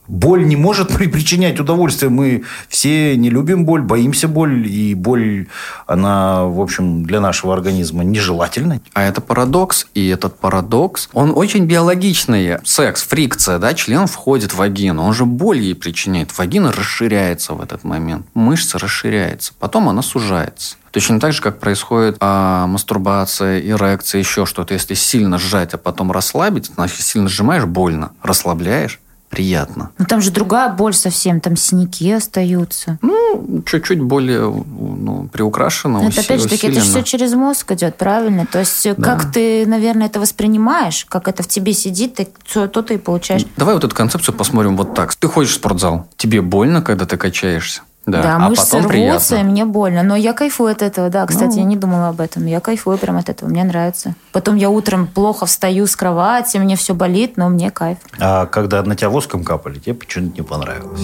Боль 0.07 0.45
не 0.45 0.55
может 0.55 0.89
причинять 0.93 1.59
удовольствие. 1.59 2.09
Мы 2.09 2.43
все 2.69 3.15
не 3.17 3.29
любим 3.29 3.65
боль, 3.65 3.81
боимся 3.81 4.27
боль. 4.27 4.67
И 4.67 4.93
боль, 4.93 5.47
она, 5.87 6.45
в 6.45 6.59
общем, 6.61 7.05
для 7.05 7.19
нашего 7.19 7.53
организма 7.53 8.03
нежелательна. 8.03 8.81
А 8.93 9.03
это 9.03 9.21
парадокс. 9.21 9.87
И 9.93 10.07
этот 10.07 10.39
парадокс, 10.39 11.09
он 11.13 11.31
очень 11.35 11.65
биологичный. 11.65 12.57
Секс, 12.63 13.03
фрикция, 13.03 13.59
да, 13.59 13.73
член 13.73 14.07
входит 14.07 14.53
в 14.53 14.57
вагину. 14.57 15.03
Он 15.03 15.13
же 15.13 15.25
боль 15.25 15.59
ей 15.59 15.75
причиняет. 15.75 16.37
Вагина 16.37 16.71
расширяется 16.71 17.53
в 17.53 17.61
этот 17.61 17.83
момент. 17.83 18.25
Мышца 18.33 18.77
расширяется. 18.79 19.53
Потом 19.59 19.89
она 19.89 20.01
сужается. 20.01 20.77
Точно 20.95 21.19
так 21.19 21.33
же, 21.33 21.41
как 21.41 21.59
происходит 21.59 22.15
а, 22.21 22.67
мастурбация, 22.67 23.59
эрекция, 23.59 24.19
еще 24.19 24.45
что-то. 24.45 24.73
Если 24.73 24.93
сильно 24.93 25.37
сжать, 25.37 25.73
а 25.73 25.77
потом 25.77 26.09
расслабить, 26.09 26.71
значит, 26.73 27.01
сильно 27.01 27.27
сжимаешь, 27.27 27.65
больно. 27.65 28.13
Расслабляешь, 28.23 29.01
приятно. 29.29 29.91
Но 29.97 30.05
там 30.05 30.21
же 30.21 30.31
другая 30.31 30.69
боль 30.73 30.93
совсем, 30.93 31.41
там 31.41 31.55
синяки 31.55 32.11
остаются. 32.11 32.97
Ну, 33.01 33.63
чуть-чуть 33.65 34.01
более 34.01 34.41
ну, 34.41 35.29
приукрашено. 35.31 36.07
Это 36.07 36.21
опять 36.21 36.41
же 36.41 36.47
таки, 36.47 36.67
это 36.67 36.81
все 36.81 37.03
через 37.03 37.33
мозг 37.33 37.71
идет, 37.71 37.97
правильно? 37.97 38.45
То 38.45 38.59
есть, 38.59 38.83
да. 38.83 39.03
как 39.03 39.31
ты, 39.31 39.65
наверное, 39.65 40.07
это 40.07 40.19
воспринимаешь, 40.19 41.05
как 41.05 41.27
это 41.27 41.43
в 41.43 41.47
тебе 41.47 41.73
сидит, 41.73 42.15
ты, 42.15 42.27
то, 42.53 42.67
то 42.67 42.81
ты 42.81 42.95
и 42.95 42.97
получаешь. 42.97 43.45
Давай 43.57 43.75
вот 43.75 43.83
эту 43.83 43.95
концепцию 43.95 44.35
посмотрим 44.35 44.77
вот 44.77 44.93
так. 44.93 45.13
Ты 45.15 45.27
ходишь 45.27 45.51
в 45.51 45.55
спортзал, 45.55 46.07
тебе 46.17 46.41
больно, 46.41 46.81
когда 46.81 47.05
ты 47.05 47.17
качаешься? 47.17 47.81
Да, 48.05 48.21
да 48.21 48.35
а 48.35 48.39
мышцы 48.39 48.65
потом 48.65 48.81
рвутся, 48.81 48.89
приятно. 48.89 49.35
и 49.35 49.43
мне 49.43 49.65
больно. 49.65 50.03
Но 50.03 50.15
я 50.15 50.33
кайфую 50.33 50.71
от 50.71 50.81
этого, 50.81 51.09
да. 51.09 51.25
Кстати, 51.25 51.55
ну. 51.55 51.59
я 51.59 51.63
не 51.63 51.75
думала 51.75 52.09
об 52.09 52.21
этом. 52.21 52.45
Я 52.45 52.59
кайфую 52.59 52.97
прям 52.97 53.17
от 53.17 53.29
этого, 53.29 53.49
мне 53.49 53.63
нравится. 53.63 54.15
Потом 54.31 54.55
я 54.55 54.69
утром 54.69 55.07
плохо 55.07 55.45
встаю 55.45 55.87
с 55.87 55.95
кровати, 55.95 56.57
мне 56.57 56.75
все 56.75 56.93
болит, 56.93 57.37
но 57.37 57.49
мне 57.49 57.71
кайф. 57.71 57.97
А 58.19 58.45
когда 58.45 58.83
на 58.83 58.95
тебя 58.95 59.09
воском 59.09 59.43
капали, 59.43 59.79
тебе 59.79 59.95
почему-то 59.95 60.35
не 60.35 60.43
понравилось? 60.43 61.01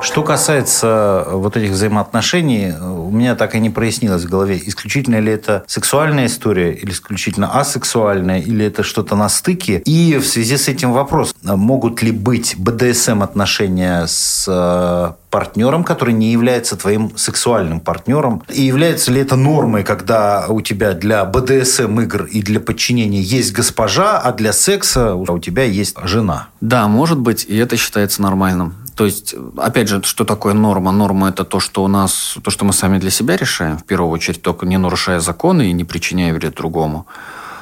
Что 0.00 0.22
касается 0.22 1.26
вот 1.32 1.56
этих 1.56 1.70
взаимоотношений, 1.72 2.72
у 2.80 3.10
меня 3.10 3.34
так 3.34 3.54
и 3.54 3.60
не 3.60 3.68
прояснилось 3.68 4.24
в 4.24 4.28
голове, 4.28 4.60
исключительно 4.64 5.18
ли 5.18 5.32
это 5.32 5.64
сексуальная 5.66 6.26
история, 6.26 6.72
или 6.72 6.92
исключительно 6.92 7.58
асексуальная, 7.60 8.40
или 8.40 8.64
это 8.64 8.82
что-то 8.82 9.16
на 9.16 9.28
стыке. 9.28 9.82
И 9.84 10.16
в 10.18 10.26
связи 10.26 10.56
с 10.56 10.68
этим 10.68 10.92
вопрос, 10.92 11.34
могут 11.42 12.02
ли 12.02 12.12
быть 12.12 12.54
БДСМ-отношения 12.58 14.06
с 14.06 14.46
э, 14.48 15.12
партнером, 15.30 15.82
который 15.82 16.14
не 16.14 16.30
является 16.32 16.76
твоим 16.76 17.16
сексуальным 17.16 17.80
партнером? 17.80 18.42
И 18.48 18.62
является 18.62 19.10
ли 19.10 19.20
это 19.20 19.34
нормой, 19.36 19.82
когда 19.82 20.46
у 20.48 20.60
тебя 20.60 20.92
для 20.92 21.24
БДСМ 21.24 22.00
игр 22.00 22.24
и 22.24 22.40
для 22.42 22.60
подчинения 22.60 23.20
есть 23.20 23.52
госпожа, 23.52 24.18
а 24.18 24.32
для 24.32 24.52
секса 24.52 25.14
у 25.14 25.38
тебя 25.38 25.64
есть 25.64 25.96
жена? 26.04 26.48
Да, 26.60 26.86
может 26.86 27.18
быть, 27.18 27.44
и 27.48 27.56
это 27.56 27.76
считается 27.76 28.22
нормальным. 28.22 28.74
То 28.98 29.04
есть, 29.04 29.36
опять 29.56 29.88
же, 29.88 30.02
что 30.02 30.24
такое 30.24 30.54
норма? 30.54 30.90
Норма– 30.90 31.28
это 31.30 31.44
то, 31.44 31.60
что 31.60 31.84
у 31.84 31.86
нас, 31.86 32.34
то, 32.42 32.50
что 32.50 32.64
мы 32.64 32.72
сами 32.72 32.98
для 32.98 33.10
себя 33.10 33.36
решаем, 33.36 33.78
в 33.78 33.84
первую 33.84 34.10
очередь, 34.10 34.42
только 34.42 34.66
не 34.66 34.76
нарушая 34.76 35.20
законы 35.20 35.70
и 35.70 35.72
не 35.72 35.84
причиняя 35.84 36.34
вред 36.34 36.56
другому. 36.56 37.06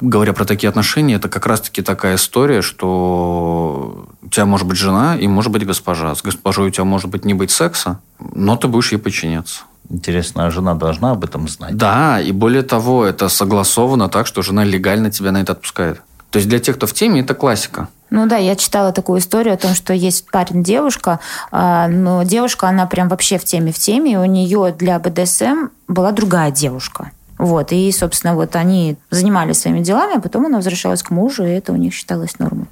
Говоря 0.01 0.33
про 0.33 0.45
такие 0.45 0.67
отношения, 0.67 1.13
это 1.13 1.29
как 1.29 1.45
раз-таки 1.45 1.83
такая 1.83 2.15
история, 2.15 2.63
что 2.63 4.07
у 4.23 4.29
тебя 4.29 4.47
может 4.47 4.65
быть 4.65 4.79
жена 4.79 5.15
и 5.15 5.27
может 5.27 5.51
быть 5.51 5.63
госпожа. 5.63 6.15
С 6.15 6.23
госпожой 6.23 6.69
у 6.69 6.71
тебя 6.71 6.85
может 6.85 7.11
быть 7.11 7.23
не 7.23 7.35
быть 7.35 7.51
секса, 7.51 7.99
но 8.33 8.57
ты 8.57 8.67
будешь 8.67 8.91
ей 8.91 8.97
подчиняться. 8.97 9.61
Интересно, 9.91 10.47
а 10.47 10.49
жена 10.49 10.73
должна 10.73 11.11
об 11.11 11.23
этом 11.23 11.47
знать? 11.47 11.77
Да, 11.77 12.19
и 12.19 12.31
более 12.31 12.63
того, 12.63 13.05
это 13.05 13.29
согласовано 13.29 14.09
так, 14.09 14.25
что 14.25 14.41
жена 14.41 14.63
легально 14.63 15.11
тебя 15.11 15.31
на 15.31 15.41
это 15.41 15.51
отпускает. 15.51 16.01
То 16.31 16.37
есть 16.37 16.49
для 16.49 16.59
тех, 16.59 16.75
кто 16.75 16.87
в 16.87 16.93
теме, 16.93 17.21
это 17.21 17.33
классика. 17.33 17.87
Ну 18.09 18.25
да, 18.25 18.37
я 18.37 18.55
читала 18.55 18.93
такую 18.93 19.19
историю 19.19 19.53
о 19.53 19.57
том, 19.57 19.73
что 19.73 19.93
есть 19.93 20.29
парень-девушка, 20.31 21.19
а, 21.51 21.87
но 21.87 22.23
девушка, 22.23 22.67
она 22.69 22.85
прям 22.85 23.09
вообще 23.09 23.37
в 23.37 23.43
теме, 23.43 23.71
в 23.71 23.77
теме, 23.77 24.13
и 24.13 24.17
у 24.17 24.25
нее 24.25 24.73
для 24.77 24.97
БДСМ 24.99 25.69
была 25.87 26.11
другая 26.11 26.51
девушка. 26.51 27.11
Вот, 27.37 27.71
и, 27.71 27.91
собственно, 27.91 28.33
вот 28.33 28.55
они 28.55 28.97
занимались 29.11 29.59
своими 29.59 29.81
делами, 29.81 30.17
а 30.17 30.21
потом 30.21 30.45
она 30.47 30.57
возвращалась 30.57 31.03
к 31.03 31.11
мужу, 31.11 31.45
и 31.45 31.51
это 31.51 31.71
у 31.71 31.75
них 31.75 31.93
считалось 31.93 32.39
нормой. 32.39 32.65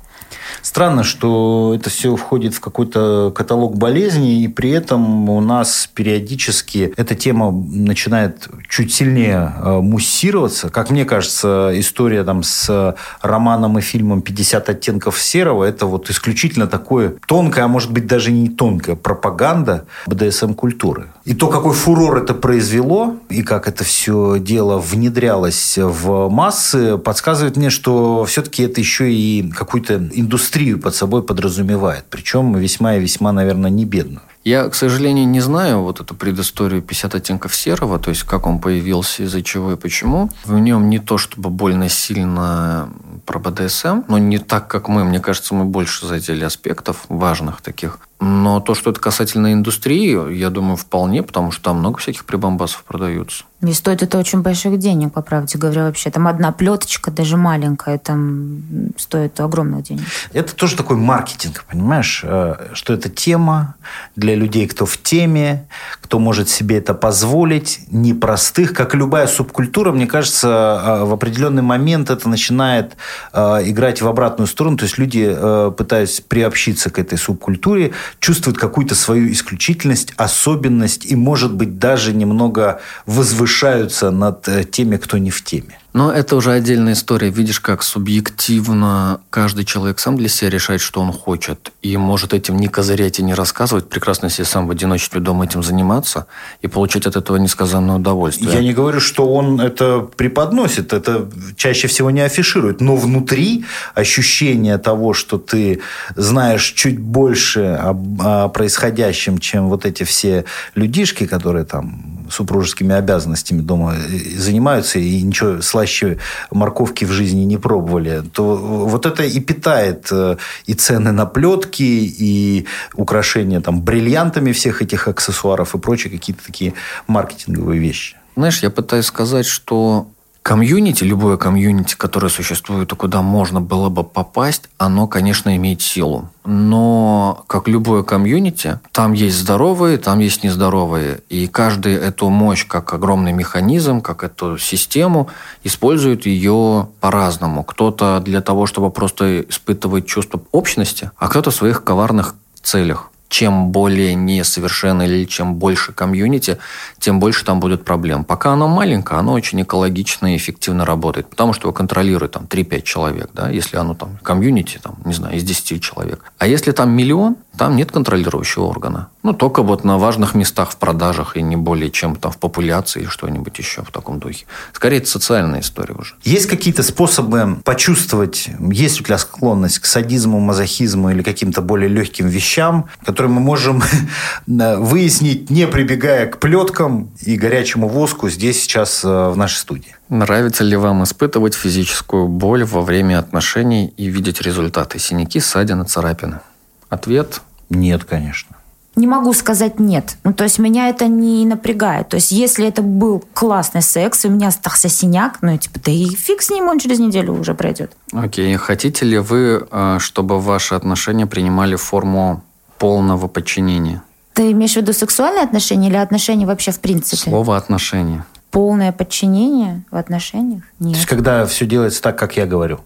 Странно, 0.66 1.04
что 1.04 1.74
это 1.76 1.92
все 1.92 2.16
входит 2.16 2.56
в 2.56 2.60
какой-то 2.60 3.32
каталог 3.36 3.78
болезней, 3.78 4.44
и 4.44 4.48
при 4.48 4.72
этом 4.72 5.30
у 5.30 5.40
нас 5.40 5.88
периодически 5.94 6.92
эта 6.98 7.14
тема 7.14 7.52
начинает 7.52 8.48
чуть 8.68 8.92
сильнее 8.92 9.54
э, 9.56 9.80
муссироваться. 9.80 10.72
Как 10.72 10.90
мне 10.90 11.06
кажется, 11.06 11.70
история 11.76 12.24
там 12.24 12.42
с 12.42 12.96
романом 13.22 13.78
и 13.78 13.82
фильмом 13.82 14.24
«50 14.26 14.64
оттенков 14.72 15.22
серого»– 15.22 15.64
это 15.66 15.86
вот 15.86 16.10
исключительно 16.10 16.66
такое 16.66 17.14
тонкое, 17.28 17.66
а 17.66 17.68
может 17.68 17.92
быть 17.92 18.08
даже 18.08 18.32
не 18.32 18.50
тонкая 18.50 18.96
пропаганда 18.96 19.86
БДСМ-культуры. 20.08 21.10
И 21.26 21.36
то, 21.36 21.48
какой 21.48 21.74
фурор 21.74 22.18
это 22.18 22.34
произвело, 22.34 23.18
и 23.30 23.44
как 23.44 23.68
это 23.68 23.84
все 23.84 24.40
дело 24.40 24.80
внедрялось 24.80 25.78
в 25.78 26.28
массы, 26.30 26.98
подсказывает 26.98 27.56
мне, 27.56 27.70
что 27.70 28.26
все-таки 28.26 28.64
это 28.64 28.82
еще 28.82 29.14
и 29.14 29.48
какую-то 29.52 30.10
индустрию 30.12 30.55
под 30.82 30.96
собой 30.96 31.22
подразумевает. 31.22 32.06
Причем 32.10 32.56
весьма 32.56 32.96
и 32.96 33.00
весьма, 33.00 33.32
наверное, 33.32 33.70
не 33.70 33.86
бедную. 33.86 34.22
Я, 34.44 34.70
к 34.70 34.76
сожалению, 34.76 35.28
не 35.28 35.42
знаю 35.42 35.82
вот 35.82 36.00
эту 36.00 36.14
предысторию 36.16 36.82
50 36.82 37.16
оттенков 37.16 37.56
серого, 37.56 37.98
то 37.98 38.12
есть 38.12 38.24
как 38.24 38.46
он 38.46 38.60
появился, 38.60 39.24
из-за 39.24 39.42
чего 39.42 39.74
и 39.74 39.76
почему. 39.76 40.30
В 40.46 40.60
нем 40.60 40.90
не 40.90 41.00
то 41.00 41.18
чтобы 41.18 41.50
больно 41.50 41.90
сильно 41.90 42.90
про 43.26 43.40
БДСМ, 43.40 44.04
но 44.08 44.18
не 44.20 44.38
так, 44.38 44.68
как 44.68 44.88
мы. 44.88 45.04
Мне 45.04 45.20
кажется, 45.20 45.56
мы 45.56 45.66
больше 45.66 46.06
задели 46.06 46.44
аспектов 46.44 47.06
важных 47.10 47.62
таких. 47.62 48.00
Но 48.28 48.60
то, 48.60 48.74
что 48.74 48.90
это 48.90 49.00
касательно 49.00 49.54
индустрии, 49.54 50.34
я 50.34 50.50
думаю, 50.50 50.78
вполне, 50.78 51.22
потому 51.22 51.52
что 51.52 51.66
там 51.66 51.78
много 51.78 52.00
всяких 52.00 52.26
прибамбасов 52.26 52.84
продаются. 52.84 53.44
И 53.62 53.74
стоит 53.74 54.04
это 54.04 54.18
очень 54.18 54.42
больших 54.42 54.78
денег, 54.80 55.14
по 55.14 55.22
правде 55.22 55.58
говоря, 55.58 55.86
вообще. 55.86 56.12
Там 56.12 56.28
одна 56.28 56.52
плеточка, 56.52 57.10
даже 57.10 57.38
маленькая, 57.38 57.98
там 57.98 58.62
стоит 58.98 59.40
огромных 59.40 59.84
денег. 59.84 60.04
Это 60.34 60.56
тоже 60.56 60.76
такой 60.76 60.98
маркетинг, 60.98 61.64
понимаешь? 61.70 62.22
Э, 62.24 62.70
что 62.74 62.94
это 62.94 63.10
тема 63.10 63.76
для 64.16 64.36
людей, 64.36 64.68
кто 64.68 64.86
в 64.86 64.98
теме, 64.98 65.68
кто 66.02 66.20
может 66.20 66.50
себе 66.50 66.78
это 66.78 66.94
позволить, 66.94 67.80
непростых. 67.90 68.74
Как 68.74 68.94
и 68.94 68.98
любая 68.98 69.28
субкультура, 69.28 69.92
мне 69.92 70.06
кажется, 70.06 70.82
э, 70.84 71.04
в 71.06 71.14
определенный 71.14 71.64
момент 71.64 72.10
это 72.10 72.28
начинает 72.28 72.98
э, 73.34 73.40
играть 73.66 74.02
в 74.02 74.08
обратную 74.08 74.48
сторону. 74.48 74.78
То 74.78 74.84
есть 74.84 74.98
люди, 74.98 75.36
пытаясь 75.78 76.22
приобщиться 76.22 76.90
к 76.90 77.00
этой 77.00 77.18
субкультуре, 77.18 77.94
чувствуют 78.20 78.58
какую-то 78.58 78.96
свою 78.96 79.32
исключительность, 79.32 80.14
особенность 80.18 81.06
и, 81.06 81.16
может 81.16 81.54
быть, 81.54 81.80
даже 81.80 82.14
немного 82.14 82.82
возвышаются 83.06 84.12
над 84.12 84.48
э, 84.48 84.64
теми, 84.64 84.98
кто 84.98 85.18
не 85.18 85.32
в 85.32 85.44
теме. 85.44 85.80
Но 85.96 86.12
это 86.12 86.36
уже 86.36 86.52
отдельная 86.52 86.92
история. 86.92 87.30
Видишь, 87.30 87.62
как 87.62 87.82
субъективно 87.82 89.22
каждый 89.30 89.64
человек 89.64 90.00
сам 90.00 90.18
для 90.18 90.28
себя 90.28 90.50
решает, 90.50 90.82
что 90.82 91.00
он 91.00 91.14
хочет. 91.14 91.72
И 91.82 91.96
может 91.96 92.34
этим 92.34 92.58
не 92.58 92.68
козырять 92.68 93.20
и 93.20 93.24
не 93.24 93.34
рассказывать, 93.34 93.88
прекрасно 93.88 94.30
себе 94.30 94.44
сам 94.44 94.68
в 94.68 94.72
одиночестве 94.72 95.22
дома 95.22 95.46
этим 95.46 95.64
заниматься 95.64 96.28
и 96.62 96.68
получать 96.68 97.06
от 97.06 97.16
этого 97.16 97.38
несказанное 97.38 97.96
удовольствие. 97.96 98.52
Я 98.52 98.60
не 98.60 98.74
говорю, 98.74 99.00
что 99.00 99.26
он 99.26 99.62
это 99.62 100.02
преподносит, 100.02 100.92
это 100.92 101.30
чаще 101.56 101.88
всего 101.88 102.12
не 102.12 102.20
афиширует. 102.20 102.82
Но 102.82 102.98
внутри 102.98 103.64
ощущение 103.94 104.78
того, 104.78 105.14
что 105.14 105.38
ты 105.38 105.80
знаешь 106.18 106.74
чуть 106.76 107.00
больше 107.00 107.80
о, 107.82 107.96
о 108.20 108.50
происходящем, 108.50 109.38
чем 109.38 109.70
вот 109.70 109.86
эти 109.86 110.04
все 110.04 110.44
людишки, 110.76 111.26
которые 111.26 111.64
там 111.64 112.16
супружескими 112.30 112.96
обязанностями 112.96 113.62
дома 113.62 113.96
э, 113.96 114.38
занимаются 114.38 115.00
и 115.00 115.22
ничего 115.22 115.62
слаще 115.86 116.18
морковки 116.52 117.06
в 117.06 117.12
жизни 117.12 117.46
не 117.46 117.58
пробовали, 117.58 118.24
то 118.34 118.56
вот 118.56 119.06
это 119.06 119.24
и 119.24 119.40
питает 119.40 120.08
э, 120.12 120.38
и 120.70 120.74
цены 120.74 121.12
на 121.12 121.26
плетки, 121.26 121.84
и 121.84 122.66
украшения 122.96 123.62
там 123.62 123.82
бриллиантами 123.82 124.52
всех 124.52 124.82
этих 124.82 125.08
аксессуаров 125.08 125.76
и 125.76 125.78
прочие 125.78 126.12
какие-то 126.12 126.44
такие 126.46 126.74
маркетинговые 127.08 127.80
вещи. 127.80 128.16
Знаешь, 128.36 128.64
я 128.64 128.70
пытаюсь 128.70 129.06
сказать, 129.06 129.46
что 129.46 130.08
Комьюнити, 130.46 131.04
любое 131.04 131.38
комьюнити, 131.38 131.96
которое 131.96 132.30
существует 132.30 132.92
и 132.92 132.96
куда 132.96 133.24
можно 133.24 133.62
было 133.62 133.90
бы 133.90 134.04
попасть, 134.04 134.70
оно, 134.78 135.08
конечно, 135.08 135.56
имеет 135.56 135.82
силу. 135.82 136.30
Но, 136.46 137.44
как 137.48 137.68
любое 137.68 138.04
комьюнити, 138.04 138.80
там 138.92 139.14
есть 139.14 139.40
здоровые, 139.40 139.98
там 139.98 140.20
есть 140.20 140.44
нездоровые. 140.44 141.22
И 141.30 141.48
каждый 141.48 141.96
эту 141.96 142.30
мощь, 142.30 142.68
как 142.68 142.94
огромный 142.94 143.32
механизм, 143.32 144.02
как 144.02 144.24
эту 144.24 144.60
систему, 144.60 145.30
использует 145.64 146.28
ее 146.28 146.90
по-разному. 147.00 147.64
Кто-то 147.64 148.20
для 148.24 148.42
того, 148.42 148.68
чтобы 148.68 148.92
просто 148.92 149.42
испытывать 149.42 150.06
чувство 150.06 150.42
общности, 150.52 151.10
а 151.18 151.28
кто-то 151.28 151.50
в 151.50 151.56
своих 151.56 151.84
коварных 151.84 152.36
целях. 152.62 153.10
Чем 153.30 153.72
более 153.72 154.16
несовершенно 154.16 155.04
или 155.04 155.26
чем 155.26 155.56
больше 155.56 155.94
комьюнити, 155.94 156.58
тем 157.00 157.20
больше 157.20 157.44
там 157.46 157.60
будет 157.60 157.84
проблем. 157.84 158.24
Пока 158.24 158.54
оно 158.54 158.68
маленькое, 158.68 159.20
оно 159.20 159.34
очень 159.34 159.62
экологично 159.62 160.34
и 160.34 160.38
эффективно 160.38 160.86
работает, 160.86 161.30
потому 161.30 161.54
что 161.54 161.68
его 161.68 161.74
контролирует 161.74 162.32
там 162.32 162.44
3-5 162.44 162.82
человек, 162.82 163.30
да, 163.34 163.50
если 163.50 163.78
оно 163.78 163.94
там 163.96 164.18
комьюнити, 164.22 164.80
там, 164.82 164.98
не 165.06 165.14
знаю, 165.14 165.36
из 165.36 165.44
10 165.44 165.82
человек. 165.82 166.32
А 166.38 166.48
если 166.48 166.72
там 166.72 166.92
миллион, 166.92 167.38
там 167.58 167.76
нет 167.76 167.92
контролирующего 167.92 168.66
органа. 168.66 169.10
Ну, 169.26 169.34
только 169.34 169.64
вот 169.64 169.84
на 169.84 169.98
важных 169.98 170.36
местах 170.36 170.70
в 170.70 170.78
продажах 170.78 171.36
и 171.36 171.42
не 171.42 171.56
более 171.56 171.90
чем 171.90 172.16
там 172.16 172.32
в 172.32 172.38
популяции 172.38 173.02
или 173.02 173.08
что-нибудь 173.08 173.58
еще 173.58 173.82
в 173.82 173.90
таком 173.90 174.20
духе. 174.20 174.46
Скорее, 174.72 174.98
это 174.98 175.08
социальная 175.08 175.62
история 175.62 175.96
уже. 175.96 176.14
Есть 176.24 176.46
какие-то 176.46 176.84
способы 176.84 177.58
почувствовать, 177.64 178.52
есть 178.72 179.02
у 179.02 179.04
тебя 179.04 179.18
склонность 179.18 179.80
к 179.80 179.86
садизму, 179.86 180.40
мазохизму 180.40 181.10
или 181.10 181.24
каким-то 181.24 181.64
более 181.64 181.90
легким 181.90 182.28
вещам, 182.28 182.88
которые 183.04 183.32
мы 183.32 183.42
можем 183.42 183.82
выяснить, 184.46 185.50
не 185.50 185.66
прибегая 185.66 186.28
к 186.28 186.40
плеткам 186.40 187.10
и 187.22 187.36
горячему 187.36 187.88
воску 187.88 188.30
здесь 188.30 188.62
сейчас 188.62 189.04
э, 189.04 189.08
в 189.08 189.36
нашей 189.36 189.58
студии? 189.58 189.96
Нравится 190.08 190.64
ли 190.64 190.76
вам 190.76 191.04
испытывать 191.04 191.56
физическую 191.56 192.28
боль 192.28 192.64
во 192.64 192.84
время 192.84 193.18
отношений 193.18 193.92
и 193.98 194.06
видеть 194.06 194.40
результаты? 194.44 195.00
Синяки, 195.00 195.40
ссадины, 195.40 195.86
царапины? 195.86 196.42
Ответ– 196.90 197.42
нет, 197.70 198.04
конечно. 198.04 198.55
Не 198.96 199.08
могу 199.08 199.34
сказать 199.34 199.80
нет. 199.80 200.16
Ну, 200.24 200.34
то 200.34 200.46
есть 200.46 200.58
меня 200.58 200.88
это 200.88 201.08
не 201.08 201.46
напрягает. 201.46 202.10
То 202.10 202.16
есть 202.16 202.32
если 202.32 202.66
это 202.66 202.82
был 202.82 203.24
классный 203.34 203.82
секс, 203.82 204.24
и 204.24 204.30
у 204.30 204.32
меня 204.32 204.48
остался 204.48 204.88
синяк, 204.88 205.40
ну, 205.42 205.58
типа, 205.58 205.80
да 205.84 205.92
и 205.92 206.06
фиг 206.08 206.42
с 206.42 206.50
ним, 206.50 206.70
он 206.70 206.80
через 206.80 207.00
неделю 207.00 207.34
уже 207.34 207.54
пройдет. 207.54 207.92
Окей. 208.14 208.56
Хотите 208.56 209.06
ли 209.06 209.18
вы, 209.18 209.68
э, 209.70 209.98
чтобы 210.00 210.40
ваши 210.40 210.76
отношения 210.76 211.26
принимали 211.28 211.76
форму 211.76 212.42
полного 212.78 213.28
подчинения? 213.28 214.02
Ты 214.34 214.52
имеешь 214.52 214.74
в 214.74 214.78
виду 214.78 214.94
сексуальные 214.94 215.44
отношения 215.44 215.90
или 215.90 215.98
отношения 215.98 216.46
вообще 216.46 216.72
в 216.72 216.80
принципе? 216.80 217.30
Слово 217.30 217.58
отношения. 217.58 218.26
Полное 218.52 218.92
подчинение 218.94 219.84
в 219.92 219.98
отношениях? 219.98 220.64
Нет. 220.80 220.94
То 220.94 220.98
есть 221.00 221.10
когда 221.10 221.46
все 221.46 221.66
делается 221.66 222.02
так, 222.02 222.18
как 222.18 222.38
я 222.38 222.46
говорю? 222.46 222.80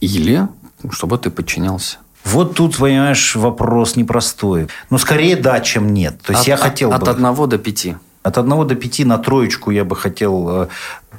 Или 0.00 0.48
чтобы 0.90 1.18
ты 1.18 1.30
подчинялся. 1.30 1.98
Вот 2.24 2.54
тут, 2.54 2.76
понимаешь, 2.76 3.34
вопрос 3.36 3.96
непростой. 3.96 4.68
Но 4.90 4.98
скорее 4.98 5.36
да, 5.36 5.60
чем 5.60 5.92
нет. 5.92 6.20
То 6.22 6.32
есть 6.32 6.42
от, 6.42 6.48
я 6.48 6.56
хотел 6.56 6.92
от 6.92 7.04
бы... 7.04 7.10
одного 7.10 7.46
до 7.46 7.58
пяти. 7.58 7.96
От 8.22 8.36
одного 8.36 8.64
до 8.64 8.74
пяти 8.74 9.04
на 9.04 9.16
троечку 9.16 9.70
я 9.70 9.84
бы 9.84 9.96
хотел 9.96 10.64
э, 10.64 10.68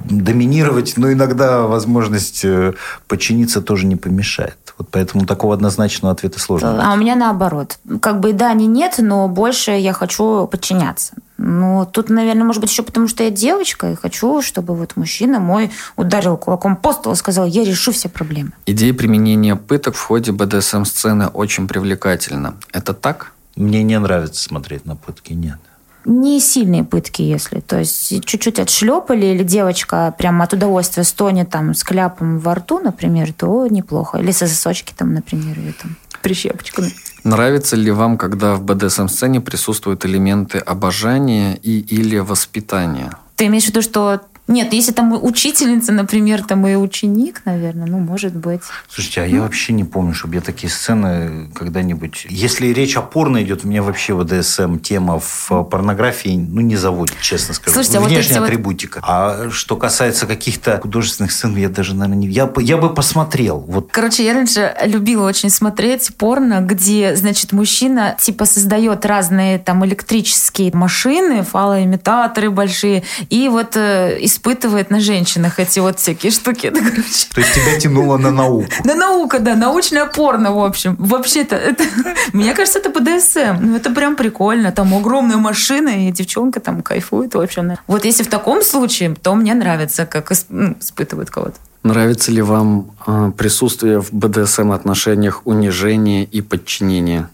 доминировать, 0.04 0.94
но 0.98 1.12
иногда 1.12 1.64
возможность 1.64 2.46
э, 2.46 2.74
подчиниться 3.08 3.62
тоже 3.62 3.88
не 3.88 3.96
помешает. 3.96 4.58
Вот 4.78 4.90
поэтому 4.92 5.26
такого 5.26 5.56
однозначного 5.56 6.14
ответа 6.14 6.40
сложно. 6.40 6.92
А 6.92 6.94
у 6.94 6.98
меня 6.98 7.16
наоборот. 7.16 7.80
Как 8.02 8.20
бы 8.20 8.34
да, 8.34 8.54
не 8.54 8.68
нет, 8.68 8.96
но 9.00 9.28
больше 9.28 9.72
я 9.72 9.94
хочу 9.94 10.48
подчиняться. 10.48 11.16
Ну, 11.44 11.88
тут, 11.92 12.10
наверное, 12.10 12.44
может 12.44 12.62
быть, 12.62 12.70
еще 12.70 12.84
потому, 12.84 13.08
что 13.08 13.24
я 13.24 13.32
девочка 13.32 13.92
и 13.92 13.96
хочу, 13.96 14.44
чтобы 14.44 14.76
вот 14.76 14.96
мужчина 14.96 15.40
мой 15.40 15.72
ударил 15.96 16.38
кулаком 16.38 16.76
по 16.76 16.94
столу 16.94 17.16
и 17.16 17.18
сказал, 17.18 17.48
я 17.48 17.64
решу 17.64 17.92
все 17.92 18.10
проблемы. 18.10 18.52
Идея 18.68 18.94
применения 18.94 19.56
пыток 19.56 19.96
в 19.96 20.02
ходе 20.02 20.32
БДСМ-сцены 20.32 21.28
очень 21.30 21.68
привлекательна. 21.68 22.54
Это 22.72 22.94
так? 22.94 23.34
Мне 23.56 23.82
не 23.82 23.98
нравится 23.98 24.44
смотреть 24.44 24.86
на 24.86 24.96
пытки, 24.96 25.34
нет 25.34 25.58
не 26.06 26.40
сильные 26.40 26.84
пытки, 26.84 27.22
если. 27.22 27.60
То 27.60 27.80
есть 27.80 28.26
чуть-чуть 28.26 28.60
отшлепали, 28.60 29.28
или 29.28 29.44
девочка 29.44 30.14
прямо 30.18 30.46
от 30.46 30.54
удовольствия 30.54 31.04
стонет 31.04 31.50
там 31.50 31.74
с 31.74 31.84
кляпом 31.84 32.40
во 32.40 32.56
рту, 32.56 32.80
например, 32.80 33.34
то 33.34 33.68
неплохо. 33.68 34.18
Или 34.18 34.32
сосочки 34.32 34.94
там, 34.98 35.14
например, 35.14 35.60
или 35.60 35.74
там 35.74 35.96
прищепочками. 36.22 36.92
Нравится 37.24 37.76
ли 37.76 37.92
вам, 37.92 38.18
когда 38.18 38.56
в 38.56 38.64
БДСМ-сцене 38.64 39.42
присутствуют 39.42 40.06
элементы 40.06 40.58
обожания 40.58 41.56
и 41.56 41.80
или 41.80 42.18
воспитания? 42.18 43.12
Ты 43.36 43.46
имеешь 43.46 43.66
в 43.66 43.70
виду, 43.70 43.82
что 43.82 44.22
нет, 44.52 44.74
если 44.74 44.92
там 44.92 45.14
учительница, 45.24 45.92
например, 45.92 46.44
там 46.44 46.66
и 46.68 46.76
ученик, 46.76 47.42
наверное, 47.46 47.88
ну, 47.88 48.00
может 48.00 48.36
быть. 48.36 48.62
Слушайте, 48.90 49.22
а 49.22 49.26
я 49.26 49.42
вообще 49.42 49.74
не 49.74 49.84
помню, 49.84 50.14
чтобы 50.14 50.36
я 50.36 50.42
такие 50.42 50.72
сцены 50.72 51.50
когда-нибудь... 51.54 52.28
Если 52.30 52.68
речь 52.68 52.96
о 52.98 53.02
порно 53.02 53.42
идет, 53.44 53.66
у 53.66 53.68
меня 53.68 53.82
вообще 53.84 54.14
ВДСМ 54.14 54.80
тема 54.80 55.20
в 55.20 55.64
порнографии, 55.64 56.38
ну, 56.38 56.62
не 56.62 56.76
заводит, 56.76 57.20
честно 57.22 57.54
скажу. 57.54 57.74
Слушайте, 57.76 57.98
а 57.98 58.02
Внешняя 58.02 58.40
вот 58.40 58.46
атрибутика. 58.46 58.98
Вот... 58.98 59.06
А 59.08 59.50
что 59.52 59.76
касается 59.76 60.28
каких-то 60.28 60.80
художественных 60.80 61.32
сцен, 61.32 61.56
я 61.56 61.70
даже, 61.70 61.96
наверное, 61.96 62.18
не... 62.18 62.28
Я, 62.28 62.52
я 62.58 62.78
бы 62.78 62.94
посмотрел. 62.94 63.60
Вот. 63.60 63.90
Короче, 63.92 64.26
я 64.26 64.34
раньше 64.34 64.76
любила 64.86 65.28
очень 65.28 65.50
смотреть 65.50 66.16
порно, 66.18 66.62
где, 66.62 67.16
значит, 67.16 67.52
мужчина 67.52 68.16
типа 68.20 68.46
создает 68.46 69.06
разные 69.06 69.60
там 69.60 69.86
электрические 69.86 70.72
машины, 70.74 71.44
фалоимитаторы 71.44 72.50
большие, 72.50 73.04
и 73.30 73.50
вот 73.50 73.76
э, 73.76 74.20
испытывает 74.42 74.90
на 74.90 75.00
женщинах 75.00 75.60
эти 75.60 75.80
вот 75.80 76.00
всякие 76.00 76.32
штуки. 76.32 76.68
Это, 76.74 76.80
короче. 76.80 77.28
То 77.34 77.42
есть 77.42 77.54
тебя 77.54 77.80
тянуло 77.80 78.18
на 78.18 78.32
науку? 78.32 78.68
На 78.84 78.96
наука, 78.96 79.40
да, 79.40 79.56
научное 79.56 80.06
порно, 80.06 80.52
в 80.52 80.64
общем. 80.64 80.96
Вообще-то, 81.00 81.56
это, 81.56 81.84
мне 82.34 82.54
кажется, 82.54 82.80
это 82.80 82.90
БДСМ. 82.90 83.58
Ну, 83.62 83.78
это 83.78 83.92
прям 83.92 84.16
прикольно. 84.16 84.72
Там 84.72 84.94
огромная 84.94 85.38
машина, 85.38 86.08
и 86.08 86.12
девчонка 86.12 86.60
там 86.60 86.82
кайфует 86.82 87.36
вообще. 87.36 87.78
Вот 87.88 88.06
если 88.06 88.24
в 88.24 88.30
таком 88.30 88.64
случае, 88.64 89.16
то 89.22 89.36
мне 89.36 89.54
нравится, 89.54 90.06
как 90.06 90.32
ну, 90.50 90.76
испытывают 90.80 91.30
кого-то. 91.30 91.56
Нравится 91.84 92.32
ли 92.32 92.42
вам 92.42 92.92
э, 93.08 93.32
присутствие 93.38 94.00
в 94.00 94.14
БДСМ 94.14 94.72
отношениях 94.72 95.42
унижения 95.46 96.24
и 96.24 96.42
подчинения? 96.42 97.30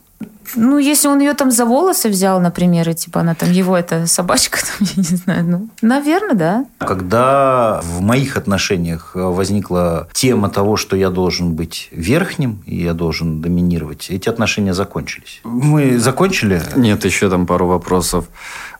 Ну, 0.56 0.78
если 0.78 1.08
он 1.08 1.20
ее 1.20 1.34
там 1.34 1.52
за 1.52 1.66
волосы 1.66 2.10
взял, 2.10 2.40
например, 2.40 2.90
и 2.90 2.94
типа 2.94 3.22
она 3.22 3.36
там 3.36 3.52
его, 3.52 3.78
это 3.78 4.08
собачка, 4.08 4.60
там, 4.80 4.88
я 4.96 5.04
не 5.10 5.18
знаю, 5.18 5.46
ну, 5.46 5.70
наверное, 5.82 6.36
да. 6.36 6.66
Когда 6.80 7.82
в 7.84 8.02
моих 8.02 8.38
отношениях 8.38 9.12
возникла 9.14 10.08
тема 10.14 10.50
того, 10.50 10.78
что 10.78 10.96
я 10.96 11.10
должен 11.10 11.54
быть 11.54 11.90
верхним, 11.92 12.64
и 12.66 12.82
я 12.84 12.94
должен 12.94 13.42
доминировать, 13.42 14.10
эти 14.10 14.30
отношения 14.30 14.74
закончились. 14.74 15.42
Мы 15.44 15.98
закончили? 16.00 16.62
Нет, 16.76 17.06
еще 17.06 17.30
там 17.30 17.46
пару 17.46 17.68
вопросов. 17.68 18.26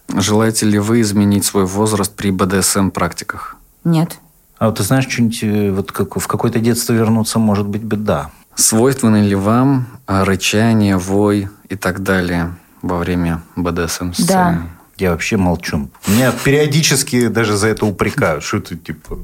Желаете 0.08 0.66
ли 0.66 0.80
вы 0.80 1.02
изменить 1.02 1.46
свой 1.46 1.66
возраст 1.66 2.16
при 2.16 2.32
БДСМ-практиках? 2.32 3.58
Нет. 3.84 4.20
А 4.58 4.68
вот 4.68 4.78
ты 4.78 4.84
знаешь, 4.84 5.08
что-нибудь 5.08 5.44
э, 5.44 5.72
вот 5.72 5.92
как, 5.92 6.16
в 6.18 6.28
какое-то 6.28 6.60
детство 6.60 6.94
вернуться, 6.94 7.40
может 7.40 7.68
быть, 7.68 7.84
беда. 7.84 8.32
Свойственны 8.58 9.22
ли 9.22 9.36
вам 9.36 9.88
рычание, 10.08 10.98
вой 10.98 11.48
и 11.70 11.76
так 11.76 12.02
далее 12.02 12.56
во 12.82 12.98
время 12.98 13.44
БДСМ-сцены? 13.56 14.28
Да. 14.28 14.62
Я 14.98 15.12
вообще 15.12 15.38
молчу. 15.38 15.90
Меня 16.08 16.32
периодически 16.32 17.28
даже 17.28 17.56
за 17.56 17.68
это 17.68 17.86
упрекают. 17.86 18.44
Что 18.44 18.58
это, 18.58 18.76
типа, 18.76 19.20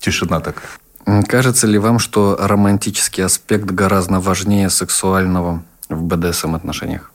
тишина 0.00 0.40
такая. 0.40 0.66
Кажется 1.28 1.68
ли 1.68 1.78
вам, 1.78 2.00
что 2.00 2.36
романтический 2.40 3.24
аспект 3.24 3.66
гораздо 3.66 4.18
важнее 4.18 4.68
сексуального 4.68 5.62
в 5.88 6.02
БДСМ-отношениях? 6.02 7.12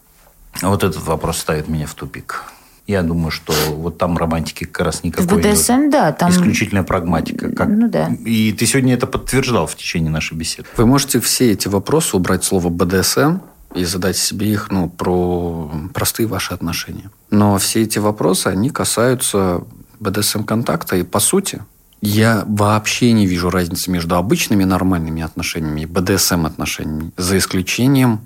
Вот 0.62 0.84
этот 0.84 1.04
вопрос 1.04 1.38
ставит 1.40 1.68
меня 1.68 1.86
в 1.86 1.94
тупик. 1.96 2.46
Я 2.88 3.04
думаю, 3.04 3.32
что 3.32 3.54
вот 3.76 3.98
там 3.98 4.18
романтики 4.18 4.64
как 4.64 4.86
раз 4.86 5.04
никакой 5.04 5.28
В 5.28 5.42
БДСМ, 5.42 5.74
нет. 5.74 5.92
да. 5.92 6.12
Там... 6.14 6.32
Исключительная 6.32 6.84
прагматика. 6.84 7.52
Как... 7.52 7.68
Ну 7.68 7.90
да. 7.90 8.08
И 8.26 8.54
ты 8.54 8.66
сегодня 8.66 8.94
это 8.94 9.06
подтверждал 9.06 9.68
в 9.68 9.76
течение 9.76 10.10
нашей 10.10 10.38
беседы. 10.38 10.70
Вы 10.78 10.86
можете 10.86 11.20
все 11.20 11.52
эти 11.52 11.68
вопросы 11.68 12.16
убрать 12.16 12.46
слово 12.46 12.70
БДСМ 12.70 13.40
и 13.76 13.84
задать 13.84 14.16
себе 14.16 14.50
их 14.50 14.72
ну, 14.72 14.88
про 14.88 15.70
простые 15.94 16.28
ваши 16.28 16.54
отношения. 16.54 17.12
Но 17.30 17.58
все 17.58 17.84
эти 17.84 18.00
вопросы, 18.00 18.48
они 18.48 18.70
касаются 18.70 19.66
БДСМ-контакта. 20.00 20.96
И 20.96 21.04
по 21.04 21.20
сути, 21.20 21.62
я 22.02 22.46
вообще 22.48 23.12
не 23.12 23.26
вижу 23.26 23.50
разницы 23.50 23.92
между 23.92 24.16
обычными 24.16 24.64
нормальными 24.64 25.24
отношениями 25.24 25.82
и 25.82 25.86
БДСМ-отношениями, 25.86 27.12
за 27.18 27.38
исключением 27.38 28.22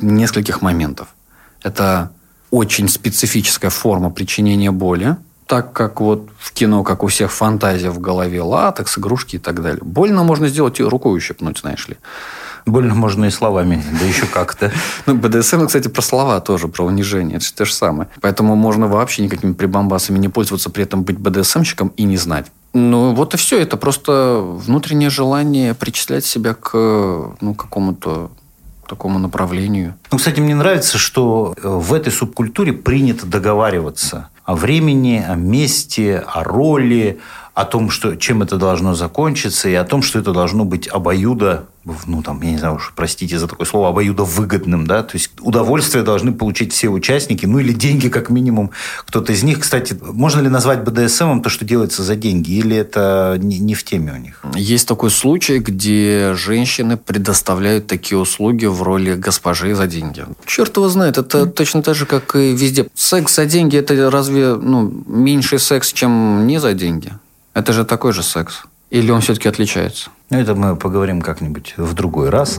нескольких 0.00 0.62
моментов. 0.62 1.08
Это 1.62 2.10
очень 2.50 2.88
специфическая 2.88 3.70
форма 3.70 4.10
причинения 4.10 4.70
боли, 4.70 5.16
так 5.46 5.72
как 5.72 6.00
вот 6.00 6.28
в 6.38 6.52
кино, 6.52 6.84
как 6.84 7.02
у 7.02 7.08
всех 7.08 7.32
фантазия 7.32 7.90
в 7.90 7.98
голове, 7.98 8.40
латекс, 8.40 8.98
игрушки 8.98 9.36
и 9.36 9.38
так 9.38 9.62
далее. 9.62 9.80
Больно 9.82 10.22
можно 10.22 10.48
сделать 10.48 10.78
и 10.78 10.84
рукой 10.84 11.16
ущипнуть, 11.16 11.58
знаешь 11.58 11.88
ли. 11.88 11.96
Больно 12.66 12.94
можно 12.94 13.24
и 13.24 13.30
словами, 13.30 13.82
да 13.98 14.04
еще 14.04 14.26
как-то. 14.26 14.70
Ну, 15.06 15.14
БДСМ, 15.14 15.66
кстати, 15.66 15.88
про 15.88 16.02
слова 16.02 16.40
тоже, 16.40 16.68
про 16.68 16.84
унижение. 16.84 17.38
Это 17.38 17.46
же 17.46 17.52
то 17.52 17.64
же 17.64 17.72
самое. 17.72 18.08
Поэтому 18.20 18.54
можно 18.54 18.86
вообще 18.86 19.22
никакими 19.22 19.52
прибамбасами 19.52 20.18
не 20.18 20.28
пользоваться, 20.28 20.70
при 20.70 20.84
этом 20.84 21.02
быть 21.02 21.18
БДСМщиком 21.18 21.92
и 21.96 22.04
не 22.04 22.16
знать. 22.16 22.46
Ну, 22.72 23.14
вот 23.14 23.34
и 23.34 23.36
все. 23.36 23.60
Это 23.60 23.76
просто 23.76 24.40
внутреннее 24.40 25.10
желание 25.10 25.74
причислять 25.74 26.24
себя 26.24 26.54
к 26.54 26.72
ну, 27.40 27.54
какому-то 27.54 28.30
такому 28.90 29.18
направлению. 29.18 29.94
Ну, 30.10 30.18
кстати, 30.18 30.40
мне 30.40 30.54
нравится, 30.54 30.98
что 30.98 31.54
э, 31.56 31.68
в 31.68 31.94
этой 31.94 32.12
субкультуре 32.12 32.72
принято 32.72 33.24
договариваться 33.24 34.28
о 34.44 34.56
времени, 34.56 35.24
о 35.26 35.36
месте, 35.36 36.18
о 36.26 36.42
роли, 36.42 37.20
о 37.60 37.64
том, 37.64 37.90
что, 37.90 38.16
чем 38.16 38.42
это 38.42 38.56
должно 38.56 38.94
закончиться, 38.94 39.68
и 39.68 39.74
о 39.74 39.84
том, 39.84 40.02
что 40.02 40.18
это 40.18 40.32
должно 40.32 40.64
быть 40.64 40.88
обоюдо 40.88 41.66
ну, 42.06 42.22
там, 42.22 42.42
я 42.42 42.50
не 42.50 42.58
знаю 42.58 42.74
уж, 42.74 42.92
простите 42.94 43.38
за 43.38 43.48
такое 43.48 43.66
слово, 43.66 43.88
обоюдовыгодным, 43.88 44.86
да, 44.86 45.02
то 45.02 45.16
есть 45.16 45.30
удовольствие 45.40 46.04
должны 46.04 46.32
получить 46.32 46.74
все 46.74 46.88
участники, 46.88 47.46
ну, 47.46 47.58
или 47.58 47.72
деньги, 47.72 48.08
как 48.08 48.28
минимум, 48.28 48.70
кто-то 49.06 49.32
из 49.32 49.42
них. 49.42 49.60
Кстати, 49.60 49.96
можно 50.02 50.40
ли 50.40 50.48
назвать 50.48 50.82
БДСМом 50.84 51.42
то, 51.42 51.48
что 51.48 51.64
делается 51.64 52.02
за 52.02 52.16
деньги, 52.16 52.52
или 52.52 52.76
это 52.76 53.36
не, 53.40 53.58
не 53.58 53.74
в 53.74 53.82
теме 53.82 54.12
у 54.12 54.16
них? 54.18 54.42
Есть 54.54 54.86
такой 54.88 55.10
случай, 55.10 55.58
где 55.58 56.34
женщины 56.34 56.98
предоставляют 56.98 57.86
такие 57.86 58.18
услуги 58.18 58.66
в 58.66 58.82
роли 58.82 59.14
госпожи 59.14 59.74
за 59.74 59.86
деньги. 59.86 60.26
Черт 60.44 60.76
его 60.76 60.88
знает, 60.90 61.16
это 61.16 61.46
точно 61.46 61.82
так 61.82 61.94
же, 61.94 62.04
как 62.04 62.36
и 62.36 62.52
везде. 62.52 62.88
Секс 62.94 63.34
за 63.34 63.46
деньги– 63.46 63.76
это 63.78 64.10
разве 64.10 64.54
ну, 64.54 64.92
меньший 65.06 65.58
секс, 65.58 65.92
чем 65.94 66.46
не 66.46 66.60
за 66.60 66.74
деньги? 66.74 67.10
Это 67.60 67.74
же 67.74 67.84
такой 67.84 68.14
же 68.14 68.22
секс. 68.22 68.62
Или 68.88 69.10
он 69.10 69.20
все-таки 69.20 69.46
отличается? 69.46 70.08
Ну, 70.30 70.38
это 70.38 70.54
мы 70.54 70.76
поговорим 70.76 71.20
как-нибудь 71.20 71.74
в 71.76 71.92
другой 71.92 72.30
раз. 72.30 72.54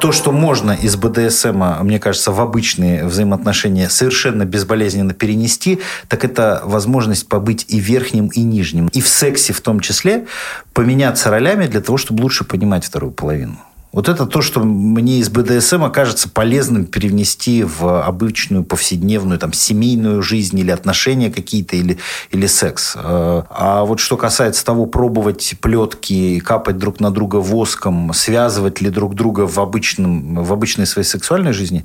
То, 0.00 0.10
что 0.10 0.32
можно 0.32 0.72
из 0.72 0.96
БДСМ, 0.96 1.84
мне 1.84 2.00
кажется, 2.00 2.32
в 2.32 2.40
обычные 2.40 3.04
взаимоотношения 3.04 3.88
совершенно 3.88 4.44
безболезненно 4.44 5.14
перенести, 5.14 5.78
так 6.08 6.24
это 6.24 6.60
возможность 6.64 7.28
побыть 7.28 7.66
и 7.68 7.78
верхним, 7.78 8.26
и 8.34 8.42
нижним. 8.42 8.88
И 8.88 9.00
в 9.00 9.06
сексе 9.06 9.52
в 9.52 9.60
том 9.60 9.78
числе 9.78 10.26
поменяться 10.72 11.30
ролями 11.30 11.68
для 11.68 11.80
того, 11.80 11.98
чтобы 11.98 12.22
лучше 12.22 12.42
понимать 12.42 12.84
вторую 12.84 13.12
половину. 13.12 13.58
Вот 13.92 14.08
это 14.08 14.26
то, 14.26 14.40
что 14.40 14.60
мне 14.60 15.18
из 15.18 15.30
БДСМ 15.30 15.82
окажется 15.82 16.28
полезным 16.28 16.86
перенести 16.86 17.64
в 17.64 18.02
обычную 18.04 18.62
повседневную 18.62 19.38
там, 19.38 19.52
семейную 19.52 20.22
жизнь 20.22 20.58
или 20.58 20.70
отношения 20.70 21.30
какие-то, 21.30 21.74
или, 21.74 21.98
или 22.30 22.46
секс. 22.46 22.94
Э, 22.96 23.42
а 23.50 23.84
вот 23.84 23.98
что 23.98 24.16
касается 24.16 24.64
того, 24.64 24.86
пробовать 24.86 25.54
плетки, 25.60 26.38
капать 26.38 26.78
друг 26.78 27.00
на 27.00 27.10
друга 27.10 27.36
воском, 27.36 28.12
связывать 28.14 28.80
ли 28.80 28.90
друг 28.90 29.14
друга 29.14 29.46
в, 29.48 29.58
обычном, 29.58 30.44
в 30.44 30.52
обычной 30.52 30.86
своей 30.86 31.06
сексуальной 31.06 31.52
жизни, 31.52 31.84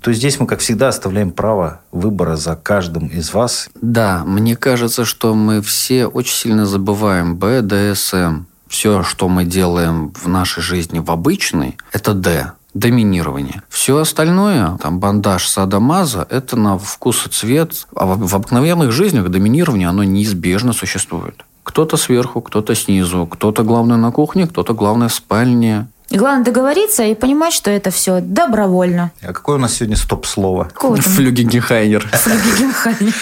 то 0.00 0.12
здесь 0.12 0.40
мы, 0.40 0.46
как 0.46 0.60
всегда, 0.60 0.88
оставляем 0.88 1.30
право 1.30 1.80
выбора 1.92 2.36
за 2.36 2.56
каждым 2.56 3.06
из 3.06 3.32
вас. 3.32 3.68
Да, 3.80 4.24
мне 4.24 4.56
кажется, 4.56 5.04
что 5.04 5.34
мы 5.34 5.62
все 5.62 6.06
очень 6.06 6.34
сильно 6.34 6.66
забываем 6.66 7.36
БДСМ 7.36 8.46
все, 8.68 9.02
что 9.02 9.28
мы 9.28 9.44
делаем 9.44 10.12
в 10.14 10.28
нашей 10.28 10.62
жизни 10.62 10.98
в 10.98 11.10
обычной, 11.10 11.76
это 11.92 12.14
Д 12.14 12.52
доминирование. 12.76 13.62
Все 13.70 13.96
остальное, 13.96 14.76
там, 14.82 15.00
бандаж, 15.00 15.48
садомаза, 15.48 16.26
это 16.28 16.56
на 16.56 16.78
вкус 16.78 17.26
и 17.26 17.30
цвет. 17.30 17.86
А 17.94 18.04
в, 18.04 18.28
в 18.28 18.34
обыкновенных 18.34 18.92
жизнях 18.92 19.30
доминирование, 19.30 19.88
оно 19.88 20.04
неизбежно 20.04 20.74
существует. 20.74 21.44
Кто-то 21.62 21.96
сверху, 21.96 22.42
кто-то 22.42 22.74
снизу, 22.74 23.26
кто-то 23.26 23.62
главный 23.64 23.96
на 23.96 24.12
кухне, 24.12 24.46
кто-то 24.46 24.74
главный 24.74 25.08
в 25.08 25.14
спальне. 25.14 25.88
Главное 26.10 26.44
договориться 26.44 27.02
и 27.04 27.14
понимать, 27.14 27.52
что 27.52 27.70
это 27.70 27.90
все 27.90 28.20
добровольно. 28.20 29.10
А 29.22 29.32
какое 29.32 29.56
у 29.56 29.58
нас 29.58 29.74
сегодня 29.74 29.96
стоп-слово? 29.96 30.70
Флюгегенхайнер. 30.74 32.06
Флюгегенхайнер. 32.12 33.14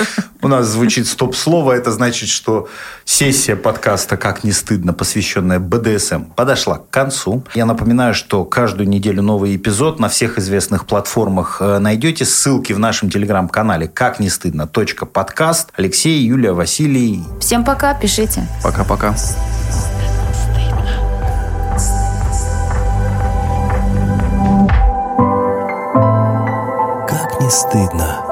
У 0.42 0.48
нас 0.48 0.66
звучит 0.66 1.06
стоп-слово. 1.06 1.72
Это 1.72 1.90
значит, 1.90 2.28
что 2.28 2.68
сессия 3.06 3.56
подкаста 3.56 4.18
«Как 4.18 4.44
не 4.44 4.52
стыдно», 4.52 4.92
посвященная 4.92 5.58
БДСМ, 5.58 6.24
подошла 6.36 6.76
к 6.76 6.90
концу. 6.90 7.42
Я 7.54 7.64
напоминаю, 7.64 8.12
что 8.12 8.44
каждую 8.44 8.88
неделю 8.88 9.22
новый 9.22 9.56
эпизод 9.56 9.98
на 9.98 10.10
всех 10.10 10.38
известных 10.38 10.84
платформах 10.86 11.58
э, 11.60 11.78
найдете. 11.78 12.26
Ссылки 12.26 12.74
в 12.74 12.78
нашем 12.78 13.08
телеграм-канале 13.08 13.88
«Как 13.88 14.20
не 14.20 14.28
стыдно. 14.28 14.66
Подкаст». 14.66 15.70
Алексей, 15.76 16.22
Юлия, 16.22 16.52
Василий. 16.52 17.24
Всем 17.40 17.64
пока, 17.64 17.94
пишите. 17.94 18.46
Пока-пока. 18.62 19.14
Стыдно. 27.74 28.23